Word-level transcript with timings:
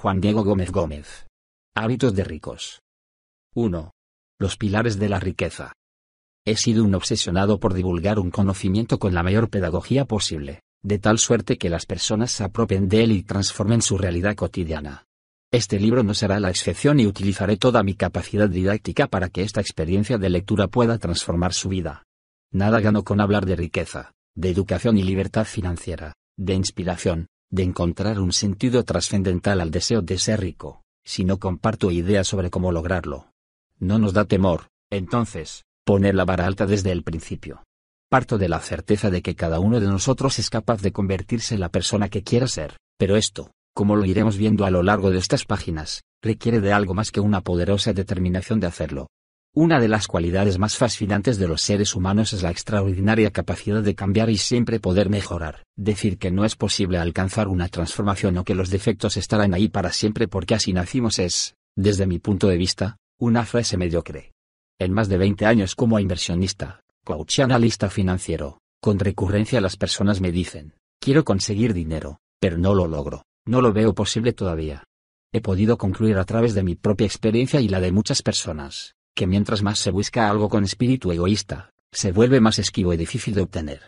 Juan 0.00 0.18
Diego 0.18 0.42
Gómez 0.44 0.72
Gómez. 0.72 1.26
Hábitos 1.74 2.14
de 2.14 2.24
ricos. 2.24 2.80
1. 3.54 3.90
Los 4.38 4.56
pilares 4.56 4.98
de 4.98 5.10
la 5.10 5.20
riqueza. 5.20 5.74
He 6.46 6.56
sido 6.56 6.84
un 6.84 6.94
obsesionado 6.94 7.60
por 7.60 7.74
divulgar 7.74 8.18
un 8.18 8.30
conocimiento 8.30 8.98
con 8.98 9.12
la 9.12 9.22
mayor 9.22 9.50
pedagogía 9.50 10.06
posible, 10.06 10.62
de 10.82 10.98
tal 10.98 11.18
suerte 11.18 11.58
que 11.58 11.68
las 11.68 11.84
personas 11.84 12.30
se 12.30 12.44
apropien 12.44 12.88
de 12.88 13.04
él 13.04 13.12
y 13.12 13.22
transformen 13.24 13.82
su 13.82 13.98
realidad 13.98 14.36
cotidiana. 14.36 15.04
Este 15.52 15.78
libro 15.78 16.02
no 16.02 16.14
será 16.14 16.40
la 16.40 16.48
excepción 16.48 16.98
y 16.98 17.06
utilizaré 17.06 17.58
toda 17.58 17.82
mi 17.82 17.92
capacidad 17.92 18.48
didáctica 18.48 19.06
para 19.06 19.28
que 19.28 19.42
esta 19.42 19.60
experiencia 19.60 20.16
de 20.16 20.30
lectura 20.30 20.68
pueda 20.68 20.96
transformar 20.96 21.52
su 21.52 21.68
vida. 21.68 22.04
Nada 22.50 22.80
gano 22.80 23.04
con 23.04 23.20
hablar 23.20 23.44
de 23.44 23.56
riqueza, 23.56 24.12
de 24.34 24.48
educación 24.48 24.96
y 24.96 25.02
libertad 25.02 25.44
financiera, 25.44 26.14
de 26.38 26.54
inspiración, 26.54 27.26
de 27.50 27.64
encontrar 27.64 28.20
un 28.20 28.32
sentido 28.32 28.84
trascendental 28.84 29.60
al 29.60 29.70
deseo 29.70 30.02
de 30.02 30.18
ser 30.18 30.40
rico, 30.40 30.82
si 31.04 31.24
no 31.24 31.38
comparto 31.38 31.90
ideas 31.90 32.28
sobre 32.28 32.50
cómo 32.50 32.70
lograrlo. 32.70 33.26
No 33.78 33.98
nos 33.98 34.12
da 34.12 34.24
temor, 34.24 34.68
entonces, 34.90 35.64
poner 35.84 36.14
la 36.14 36.24
vara 36.24 36.46
alta 36.46 36.66
desde 36.66 36.92
el 36.92 37.02
principio. 37.02 37.64
Parto 38.08 38.38
de 38.38 38.48
la 38.48 38.60
certeza 38.60 39.10
de 39.10 39.22
que 39.22 39.34
cada 39.34 39.60
uno 39.60 39.80
de 39.80 39.86
nosotros 39.86 40.38
es 40.38 40.50
capaz 40.50 40.82
de 40.82 40.92
convertirse 40.92 41.54
en 41.54 41.60
la 41.60 41.68
persona 41.68 42.08
que 42.08 42.22
quiera 42.22 42.46
ser, 42.46 42.76
pero 42.96 43.16
esto, 43.16 43.50
como 43.74 43.96
lo 43.96 44.04
iremos 44.04 44.36
viendo 44.36 44.64
a 44.64 44.70
lo 44.70 44.82
largo 44.82 45.10
de 45.10 45.18
estas 45.18 45.44
páginas, 45.44 46.02
requiere 46.22 46.60
de 46.60 46.72
algo 46.72 46.94
más 46.94 47.10
que 47.10 47.20
una 47.20 47.40
poderosa 47.40 47.92
determinación 47.92 48.60
de 48.60 48.66
hacerlo. 48.66 49.08
Una 49.52 49.80
de 49.80 49.88
las 49.88 50.06
cualidades 50.06 50.60
más 50.60 50.76
fascinantes 50.76 51.36
de 51.36 51.48
los 51.48 51.60
seres 51.60 51.96
humanos 51.96 52.32
es 52.32 52.44
la 52.44 52.52
extraordinaria 52.52 53.32
capacidad 53.32 53.82
de 53.82 53.96
cambiar 53.96 54.30
y 54.30 54.36
siempre 54.36 54.78
poder 54.78 55.10
mejorar. 55.10 55.64
Decir 55.76 56.18
que 56.18 56.30
no 56.30 56.44
es 56.44 56.54
posible 56.54 56.98
alcanzar 56.98 57.48
una 57.48 57.66
transformación 57.66 58.38
o 58.38 58.44
que 58.44 58.54
los 58.54 58.70
defectos 58.70 59.16
estarán 59.16 59.52
ahí 59.52 59.68
para 59.68 59.90
siempre 59.90 60.28
porque 60.28 60.54
así 60.54 60.72
nacimos 60.72 61.18
es, 61.18 61.56
desde 61.76 62.06
mi 62.06 62.20
punto 62.20 62.46
de 62.46 62.58
vista, 62.58 62.98
una 63.18 63.44
frase 63.44 63.76
mediocre. 63.76 64.34
En 64.78 64.92
más 64.92 65.08
de 65.08 65.18
20 65.18 65.44
años 65.46 65.74
como 65.74 65.98
inversionista, 65.98 66.82
coach 67.04 67.40
y 67.40 67.42
analista 67.42 67.90
financiero, 67.90 68.60
con 68.80 69.00
recurrencia 69.00 69.60
las 69.60 69.76
personas 69.76 70.20
me 70.20 70.30
dicen, 70.30 70.74
quiero 71.00 71.24
conseguir 71.24 71.74
dinero, 71.74 72.20
pero 72.38 72.56
no 72.56 72.72
lo 72.72 72.86
logro, 72.86 73.24
no 73.46 73.62
lo 73.62 73.72
veo 73.72 73.94
posible 73.94 74.32
todavía. 74.32 74.84
He 75.32 75.40
podido 75.40 75.76
concluir 75.76 76.18
a 76.18 76.24
través 76.24 76.54
de 76.54 76.62
mi 76.62 76.76
propia 76.76 77.06
experiencia 77.06 77.60
y 77.60 77.66
la 77.66 77.80
de 77.80 77.90
muchas 77.90 78.22
personas, 78.22 78.94
que 79.14 79.26
mientras 79.26 79.62
más 79.62 79.78
se 79.78 79.90
busca 79.90 80.28
algo 80.28 80.48
con 80.48 80.64
espíritu 80.64 81.12
egoísta, 81.12 81.70
se 81.92 82.12
vuelve 82.12 82.40
más 82.40 82.58
esquivo 82.58 82.94
y 82.94 82.96
difícil 82.96 83.34
de 83.34 83.42
obtener. 83.42 83.80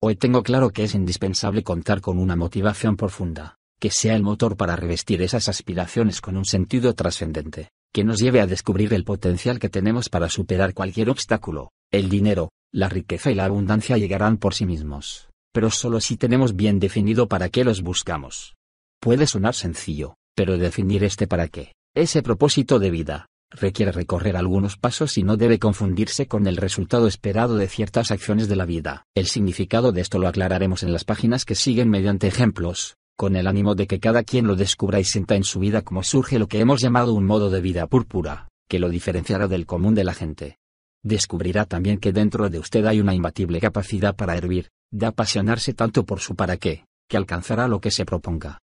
Hoy 0.00 0.16
tengo 0.16 0.42
claro 0.42 0.70
que 0.70 0.84
es 0.84 0.94
indispensable 0.94 1.62
contar 1.62 2.00
con 2.00 2.18
una 2.18 2.34
motivación 2.34 2.96
profunda, 2.96 3.56
que 3.78 3.90
sea 3.90 4.14
el 4.16 4.22
motor 4.22 4.56
para 4.56 4.76
revestir 4.76 5.22
esas 5.22 5.48
aspiraciones 5.48 6.20
con 6.20 6.36
un 6.36 6.44
sentido 6.44 6.94
trascendente, 6.94 7.70
que 7.92 8.04
nos 8.04 8.18
lleve 8.18 8.40
a 8.40 8.46
descubrir 8.46 8.94
el 8.94 9.04
potencial 9.04 9.58
que 9.58 9.68
tenemos 9.68 10.08
para 10.08 10.28
superar 10.28 10.74
cualquier 10.74 11.10
obstáculo. 11.10 11.70
El 11.90 12.08
dinero, 12.08 12.50
la 12.72 12.88
riqueza 12.88 13.30
y 13.30 13.34
la 13.34 13.44
abundancia 13.44 13.98
llegarán 13.98 14.38
por 14.38 14.54
sí 14.54 14.66
mismos, 14.66 15.28
pero 15.52 15.70
solo 15.70 16.00
si 16.00 16.16
tenemos 16.16 16.56
bien 16.56 16.78
definido 16.78 17.28
para 17.28 17.48
qué 17.48 17.64
los 17.64 17.82
buscamos. 17.82 18.54
Puede 18.98 19.26
sonar 19.26 19.54
sencillo, 19.54 20.14
pero 20.34 20.56
definir 20.56 21.04
este 21.04 21.26
para 21.26 21.48
qué, 21.48 21.74
ese 21.94 22.22
propósito 22.22 22.78
de 22.78 22.90
vida, 22.90 23.26
requiere 23.52 23.92
recorrer 23.92 24.36
algunos 24.36 24.76
pasos 24.76 25.18
y 25.18 25.22
no 25.22 25.36
debe 25.36 25.58
confundirse 25.58 26.26
con 26.26 26.46
el 26.46 26.56
resultado 26.56 27.06
esperado 27.06 27.56
de 27.56 27.68
ciertas 27.68 28.10
acciones 28.10 28.48
de 28.48 28.56
la 28.56 28.66
vida. 28.66 29.06
El 29.14 29.26
significado 29.26 29.92
de 29.92 30.00
esto 30.00 30.18
lo 30.18 30.28
aclararemos 30.28 30.82
en 30.82 30.92
las 30.92 31.04
páginas 31.04 31.44
que 31.44 31.54
siguen 31.54 31.90
mediante 31.90 32.26
ejemplos, 32.26 32.96
con 33.16 33.36
el 33.36 33.46
ánimo 33.46 33.74
de 33.74 33.86
que 33.86 34.00
cada 34.00 34.22
quien 34.22 34.46
lo 34.46 34.56
descubra 34.56 35.00
y 35.00 35.04
sienta 35.04 35.36
en 35.36 35.44
su 35.44 35.60
vida 35.60 35.82
como 35.82 36.02
surge 36.02 36.38
lo 36.38 36.48
que 36.48 36.60
hemos 36.60 36.80
llamado 36.80 37.14
un 37.14 37.24
modo 37.24 37.50
de 37.50 37.60
vida 37.60 37.86
púrpura, 37.86 38.48
que 38.68 38.78
lo 38.78 38.88
diferenciará 38.88 39.48
del 39.48 39.66
común 39.66 39.94
de 39.94 40.04
la 40.04 40.14
gente. 40.14 40.58
Descubrirá 41.04 41.64
también 41.64 41.98
que 41.98 42.12
dentro 42.12 42.48
de 42.48 42.58
usted 42.58 42.86
hay 42.86 43.00
una 43.00 43.14
imbatible 43.14 43.60
capacidad 43.60 44.14
para 44.16 44.36
hervir, 44.36 44.70
de 44.90 45.06
apasionarse 45.06 45.74
tanto 45.74 46.04
por 46.04 46.20
su 46.20 46.36
para 46.36 46.56
qué, 46.56 46.84
que 47.08 47.16
alcanzará 47.16 47.68
lo 47.68 47.80
que 47.80 47.90
se 47.90 48.04
proponga. 48.04 48.58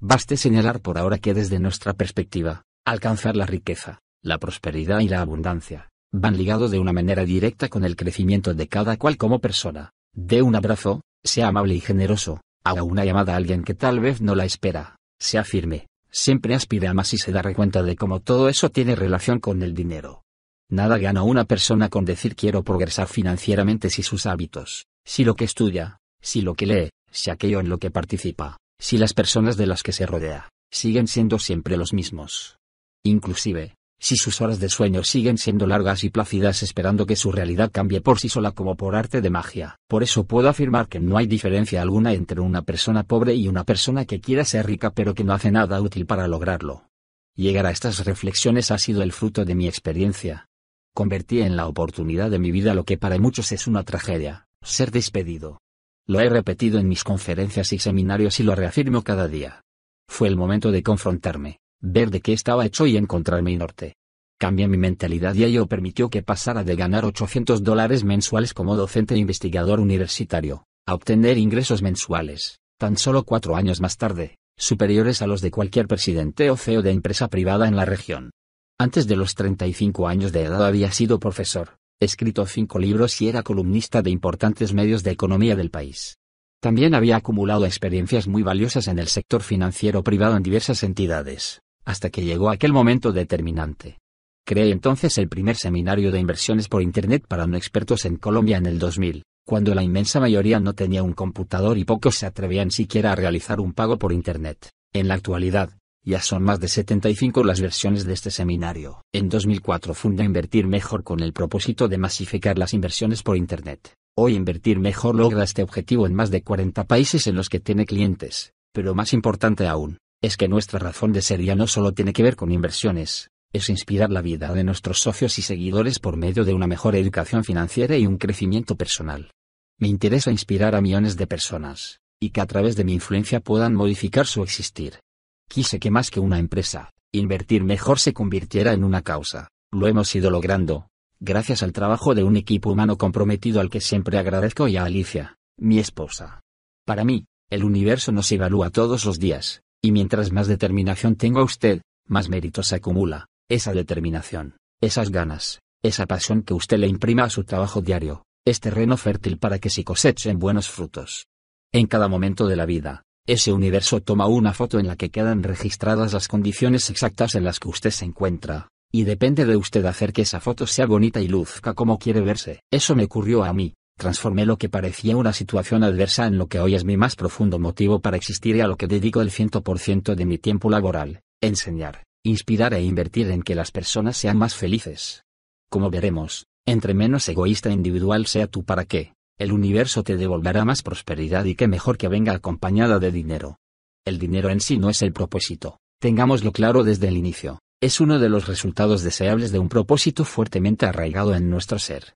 Baste 0.00 0.36
señalar 0.36 0.80
por 0.80 0.98
ahora 0.98 1.18
que 1.18 1.34
desde 1.34 1.60
nuestra 1.60 1.94
perspectiva, 1.94 2.64
alcanzar 2.84 3.36
la 3.36 3.46
riqueza, 3.46 4.00
la 4.24 4.38
prosperidad 4.38 5.00
y 5.00 5.08
la 5.08 5.20
abundancia, 5.20 5.90
van 6.10 6.36
ligados 6.36 6.70
de 6.70 6.78
una 6.78 6.94
manera 6.94 7.24
directa 7.24 7.68
con 7.68 7.84
el 7.84 7.94
crecimiento 7.94 8.54
de 8.54 8.66
cada 8.68 8.96
cual 8.96 9.18
como 9.18 9.38
persona. 9.38 9.92
De 10.14 10.40
un 10.40 10.56
abrazo, 10.56 11.02
sea 11.22 11.48
amable 11.48 11.74
y 11.74 11.80
generoso, 11.80 12.40
haga 12.64 12.82
una 12.82 13.04
llamada 13.04 13.34
a 13.34 13.36
alguien 13.36 13.62
que 13.62 13.74
tal 13.74 14.00
vez 14.00 14.22
no 14.22 14.34
la 14.34 14.46
espera, 14.46 14.96
sea 15.18 15.44
firme, 15.44 15.88
siempre 16.10 16.54
aspire 16.54 16.88
a 16.88 16.94
más 16.94 17.12
y 17.12 17.18
se 17.18 17.32
dará 17.32 17.52
cuenta 17.52 17.82
de 17.82 17.96
cómo 17.96 18.20
todo 18.20 18.48
eso 18.48 18.70
tiene 18.70 18.96
relación 18.96 19.40
con 19.40 19.62
el 19.62 19.74
dinero. 19.74 20.22
Nada 20.70 20.96
gana 20.96 21.22
una 21.22 21.44
persona 21.44 21.90
con 21.90 22.06
decir 22.06 22.34
quiero 22.34 22.62
progresar 22.62 23.08
financieramente 23.08 23.90
si 23.90 24.02
sus 24.02 24.24
hábitos, 24.24 24.86
si 25.04 25.24
lo 25.24 25.34
que 25.34 25.44
estudia, 25.44 25.98
si 26.22 26.40
lo 26.40 26.54
que 26.54 26.66
lee, 26.66 26.90
si 27.10 27.30
aquello 27.30 27.60
en 27.60 27.68
lo 27.68 27.76
que 27.76 27.90
participa, 27.90 28.56
si 28.80 28.96
las 28.96 29.12
personas 29.12 29.58
de 29.58 29.66
las 29.66 29.82
que 29.82 29.92
se 29.92 30.06
rodea, 30.06 30.48
siguen 30.70 31.08
siendo 31.08 31.38
siempre 31.38 31.76
los 31.76 31.92
mismos. 31.92 32.56
Inclusive, 33.04 33.74
si 34.04 34.16
sus 34.16 34.42
horas 34.42 34.60
de 34.60 34.68
sueño 34.68 35.02
siguen 35.02 35.38
siendo 35.38 35.66
largas 35.66 36.04
y 36.04 36.10
plácidas 36.10 36.62
esperando 36.62 37.06
que 37.06 37.16
su 37.16 37.32
realidad 37.32 37.70
cambie 37.72 38.02
por 38.02 38.20
sí 38.20 38.28
sola 38.28 38.52
como 38.52 38.76
por 38.76 38.96
arte 38.96 39.22
de 39.22 39.30
magia. 39.30 39.78
Por 39.88 40.02
eso 40.02 40.24
puedo 40.26 40.50
afirmar 40.50 40.88
que 40.88 41.00
no 41.00 41.16
hay 41.16 41.26
diferencia 41.26 41.80
alguna 41.80 42.12
entre 42.12 42.42
una 42.42 42.60
persona 42.60 43.04
pobre 43.04 43.34
y 43.34 43.48
una 43.48 43.64
persona 43.64 44.04
que 44.04 44.20
quiera 44.20 44.44
ser 44.44 44.66
rica 44.66 44.90
pero 44.90 45.14
que 45.14 45.24
no 45.24 45.32
hace 45.32 45.50
nada 45.50 45.80
útil 45.80 46.04
para 46.04 46.28
lograrlo. 46.28 46.90
Llegar 47.34 47.64
a 47.64 47.70
estas 47.70 48.04
reflexiones 48.04 48.70
ha 48.70 48.76
sido 48.76 49.02
el 49.02 49.10
fruto 49.10 49.46
de 49.46 49.54
mi 49.54 49.66
experiencia. 49.66 50.50
Convertí 50.92 51.40
en 51.40 51.56
la 51.56 51.66
oportunidad 51.66 52.30
de 52.30 52.38
mi 52.38 52.50
vida 52.50 52.74
lo 52.74 52.84
que 52.84 52.98
para 52.98 53.16
muchos 53.16 53.52
es 53.52 53.66
una 53.66 53.84
tragedia, 53.84 54.48
ser 54.60 54.90
despedido. 54.90 55.62
Lo 56.06 56.20
he 56.20 56.28
repetido 56.28 56.78
en 56.78 56.88
mis 56.88 57.04
conferencias 57.04 57.72
y 57.72 57.78
seminarios 57.78 58.38
y 58.38 58.42
lo 58.42 58.54
reafirmo 58.54 59.00
cada 59.00 59.28
día. 59.28 59.62
Fue 60.06 60.28
el 60.28 60.36
momento 60.36 60.72
de 60.72 60.82
confrontarme 60.82 61.63
ver 61.86 62.10
de 62.10 62.22
qué 62.22 62.32
estaba 62.32 62.64
hecho 62.64 62.86
y 62.86 62.96
encontrar 62.96 63.42
mi 63.42 63.56
norte. 63.56 63.96
Cambié 64.40 64.66
mi 64.68 64.78
mentalidad 64.78 65.34
y 65.34 65.44
ello 65.44 65.66
permitió 65.66 66.08
que 66.08 66.22
pasara 66.22 66.64
de 66.64 66.76
ganar 66.76 67.04
800 67.04 67.62
dólares 67.62 68.04
mensuales 68.04 68.54
como 68.54 68.74
docente 68.74 69.14
e 69.14 69.18
investigador 69.18 69.80
universitario, 69.80 70.64
a 70.86 70.94
obtener 70.94 71.36
ingresos 71.36 71.82
mensuales, 71.82 72.58
tan 72.78 72.96
solo 72.96 73.24
cuatro 73.24 73.54
años 73.54 73.80
más 73.82 73.98
tarde, 73.98 74.38
superiores 74.56 75.20
a 75.20 75.26
los 75.26 75.42
de 75.42 75.50
cualquier 75.50 75.86
presidente 75.86 76.50
o 76.50 76.56
CEO 76.56 76.80
de 76.80 76.90
empresa 76.90 77.28
privada 77.28 77.68
en 77.68 77.76
la 77.76 77.84
región. 77.84 78.30
Antes 78.78 79.06
de 79.06 79.16
los 79.16 79.34
35 79.34 80.08
años 80.08 80.32
de 80.32 80.44
edad 80.44 80.66
había 80.66 80.90
sido 80.90 81.20
profesor, 81.20 81.76
escrito 82.00 82.46
cinco 82.46 82.78
libros 82.78 83.20
y 83.20 83.28
era 83.28 83.42
columnista 83.42 84.00
de 84.00 84.10
importantes 84.10 84.72
medios 84.72 85.02
de 85.02 85.10
economía 85.10 85.54
del 85.54 85.70
país. 85.70 86.16
También 86.60 86.94
había 86.94 87.16
acumulado 87.16 87.66
experiencias 87.66 88.26
muy 88.26 88.42
valiosas 88.42 88.88
en 88.88 88.98
el 88.98 89.08
sector 89.08 89.42
financiero 89.42 90.02
privado 90.02 90.36
en 90.36 90.42
diversas 90.42 90.82
entidades, 90.82 91.60
hasta 91.84 92.10
que 92.10 92.24
llegó 92.24 92.50
aquel 92.50 92.72
momento 92.72 93.12
determinante. 93.12 93.98
Creé 94.46 94.70
entonces 94.70 95.16
el 95.18 95.28
primer 95.28 95.56
seminario 95.56 96.12
de 96.12 96.20
inversiones 96.20 96.68
por 96.68 96.82
Internet 96.82 97.24
para 97.26 97.46
no 97.46 97.56
expertos 97.56 98.04
en 98.04 98.16
Colombia 98.16 98.58
en 98.58 98.66
el 98.66 98.78
2000, 98.78 99.22
cuando 99.46 99.74
la 99.74 99.82
inmensa 99.82 100.20
mayoría 100.20 100.60
no 100.60 100.74
tenía 100.74 101.02
un 101.02 101.12
computador 101.12 101.78
y 101.78 101.84
pocos 101.84 102.16
se 102.16 102.26
atrevían 102.26 102.70
siquiera 102.70 103.12
a 103.12 103.16
realizar 103.16 103.60
un 103.60 103.72
pago 103.72 103.98
por 103.98 104.12
Internet. 104.12 104.70
En 104.92 105.08
la 105.08 105.14
actualidad, 105.14 105.70
ya 106.04 106.20
son 106.20 106.42
más 106.42 106.60
de 106.60 106.68
75 106.68 107.42
las 107.44 107.60
versiones 107.60 108.04
de 108.04 108.12
este 108.12 108.30
seminario. 108.30 109.02
En 109.12 109.30
2004 109.30 109.94
fundé 109.94 110.24
Invertir 110.24 110.66
Mejor 110.66 111.02
con 111.02 111.20
el 111.20 111.32
propósito 111.32 111.88
de 111.88 111.98
masificar 111.98 112.58
las 112.58 112.74
inversiones 112.74 113.22
por 113.22 113.36
Internet. 113.38 113.94
Hoy 114.16 114.34
Invertir 114.34 114.78
Mejor 114.78 115.14
logra 115.14 115.44
este 115.44 115.62
objetivo 115.62 116.06
en 116.06 116.14
más 116.14 116.30
de 116.30 116.42
40 116.42 116.84
países 116.84 117.26
en 117.26 117.34
los 117.34 117.48
que 117.48 117.60
tiene 117.60 117.86
clientes, 117.86 118.52
pero 118.72 118.94
más 118.94 119.14
importante 119.14 119.66
aún, 119.66 119.98
es 120.24 120.36
que 120.36 120.48
nuestra 120.48 120.78
razón 120.78 121.12
de 121.12 121.22
ser 121.22 121.40
ya 121.42 121.54
no 121.54 121.66
solo 121.66 121.92
tiene 121.92 122.12
que 122.12 122.22
ver 122.22 122.36
con 122.36 122.50
inversiones, 122.50 123.30
es 123.52 123.68
inspirar 123.68 124.10
la 124.10 124.22
vida 124.22 124.52
de 124.52 124.64
nuestros 124.64 124.98
socios 124.98 125.38
y 125.38 125.42
seguidores 125.42 125.98
por 125.98 126.16
medio 126.16 126.44
de 126.44 126.54
una 126.54 126.66
mejor 126.66 126.96
educación 126.96 127.44
financiera 127.44 127.96
y 127.96 128.06
un 128.06 128.16
crecimiento 128.16 128.76
personal. 128.76 129.30
Me 129.78 129.88
interesa 129.88 130.30
inspirar 130.30 130.74
a 130.74 130.80
millones 130.80 131.16
de 131.16 131.26
personas, 131.26 132.00
y 132.20 132.30
que 132.30 132.40
a 132.40 132.46
través 132.46 132.74
de 132.74 132.84
mi 132.84 132.94
influencia 132.94 133.40
puedan 133.40 133.74
modificar 133.74 134.26
su 134.26 134.42
existir. 134.42 135.00
Quise 135.48 135.78
que 135.78 135.90
más 135.90 136.10
que 136.10 136.20
una 136.20 136.38
empresa, 136.38 136.90
invertir 137.12 137.62
mejor 137.62 138.00
se 138.00 138.12
convirtiera 138.12 138.72
en 138.72 138.82
una 138.82 139.02
causa. 139.02 139.48
Lo 139.72 139.88
hemos 139.88 140.14
ido 140.14 140.30
logrando, 140.30 140.88
gracias 141.20 141.62
al 141.62 141.72
trabajo 141.72 142.14
de 142.14 142.24
un 142.24 142.36
equipo 142.36 142.70
humano 142.70 142.96
comprometido 142.96 143.60
al 143.60 143.70
que 143.70 143.80
siempre 143.80 144.18
agradezco 144.18 144.68
y 144.68 144.76
a 144.76 144.84
Alicia, 144.84 145.36
mi 145.58 145.78
esposa. 145.78 146.40
Para 146.86 147.04
mí, 147.04 147.26
el 147.50 147.62
universo 147.62 148.10
nos 148.10 148.30
evalúa 148.32 148.70
todos 148.70 149.04
los 149.04 149.18
días, 149.18 149.62
y 149.84 149.92
mientras 149.92 150.32
más 150.32 150.46
determinación 150.46 151.14
tenga 151.14 151.42
usted, 151.42 151.82
más 152.08 152.30
mérito 152.30 152.62
se 152.62 152.76
acumula. 152.76 153.26
Esa 153.50 153.74
determinación, 153.74 154.56
esas 154.80 155.10
ganas, 155.10 155.60
esa 155.82 156.06
pasión 156.06 156.40
que 156.40 156.54
usted 156.54 156.78
le 156.78 156.86
imprima 156.86 157.24
a 157.24 157.28
su 157.28 157.44
trabajo 157.44 157.82
diario, 157.82 158.24
es 158.46 158.60
terreno 158.60 158.96
fértil 158.96 159.36
para 159.36 159.58
que 159.58 159.68
se 159.68 159.84
cosechen 159.84 160.38
buenos 160.38 160.70
frutos. 160.70 161.26
En 161.70 161.86
cada 161.86 162.08
momento 162.08 162.46
de 162.46 162.56
la 162.56 162.64
vida, 162.64 163.02
ese 163.26 163.52
universo 163.52 164.00
toma 164.00 164.26
una 164.26 164.54
foto 164.54 164.78
en 164.78 164.86
la 164.86 164.96
que 164.96 165.10
quedan 165.10 165.42
registradas 165.42 166.14
las 166.14 166.28
condiciones 166.28 166.88
exactas 166.88 167.34
en 167.34 167.44
las 167.44 167.60
que 167.60 167.68
usted 167.68 167.90
se 167.90 168.06
encuentra, 168.06 168.68
y 168.90 169.04
depende 169.04 169.44
de 169.44 169.58
usted 169.58 169.84
hacer 169.84 170.14
que 170.14 170.22
esa 170.22 170.40
foto 170.40 170.66
sea 170.66 170.86
bonita 170.86 171.20
y 171.20 171.28
luzca 171.28 171.74
como 171.74 171.98
quiere 171.98 172.22
verse. 172.22 172.60
Eso 172.70 172.96
me 172.96 173.04
ocurrió 173.04 173.44
a 173.44 173.52
mí, 173.52 173.74
transformé 173.96 174.46
lo 174.46 174.58
que 174.58 174.68
parecía 174.68 175.16
una 175.16 175.32
situación 175.32 175.84
adversa 175.84 176.26
en 176.26 176.38
lo 176.38 176.46
que 176.46 176.60
hoy 176.60 176.74
es 176.74 176.84
mi 176.84 176.96
más 176.96 177.16
profundo 177.16 177.58
motivo 177.58 178.00
para 178.00 178.16
existir 178.16 178.56
y 178.56 178.60
a 178.60 178.66
lo 178.66 178.76
que 178.76 178.86
dedico 178.86 179.20
el 179.20 179.30
100% 179.30 180.14
de 180.14 180.26
mi 180.26 180.38
tiempo 180.38 180.70
laboral, 180.70 181.22
enseñar, 181.40 182.04
inspirar 182.24 182.74
e 182.74 182.82
invertir 182.82 183.30
en 183.30 183.42
que 183.42 183.54
las 183.54 183.70
personas 183.70 184.16
sean 184.16 184.38
más 184.38 184.54
felices. 184.54 185.24
Como 185.70 185.90
veremos, 185.90 186.46
entre 186.66 186.94
menos 186.94 187.28
egoísta 187.28 187.70
individual 187.70 188.26
sea 188.26 188.46
tú 188.46 188.64
para 188.64 188.84
qué, 188.84 189.14
el 189.38 189.52
universo 189.52 190.02
te 190.02 190.16
devolverá 190.16 190.64
más 190.64 190.82
prosperidad 190.82 191.44
y 191.44 191.54
qué 191.54 191.68
mejor 191.68 191.98
que 191.98 192.08
venga 192.08 192.32
acompañada 192.32 192.98
de 192.98 193.10
dinero. 193.10 193.58
El 194.04 194.18
dinero 194.18 194.50
en 194.50 194.60
sí 194.60 194.78
no 194.78 194.90
es 194.90 195.02
el 195.02 195.12
propósito, 195.12 195.78
tengámoslo 196.00 196.52
claro 196.52 196.84
desde 196.84 197.08
el 197.08 197.16
inicio, 197.16 197.60
es 197.80 198.00
uno 198.00 198.18
de 198.18 198.28
los 198.28 198.46
resultados 198.46 199.02
deseables 199.02 199.52
de 199.52 199.58
un 199.58 199.68
propósito 199.68 200.24
fuertemente 200.24 200.86
arraigado 200.86 201.34
en 201.34 201.50
nuestro 201.50 201.78
ser. 201.78 202.14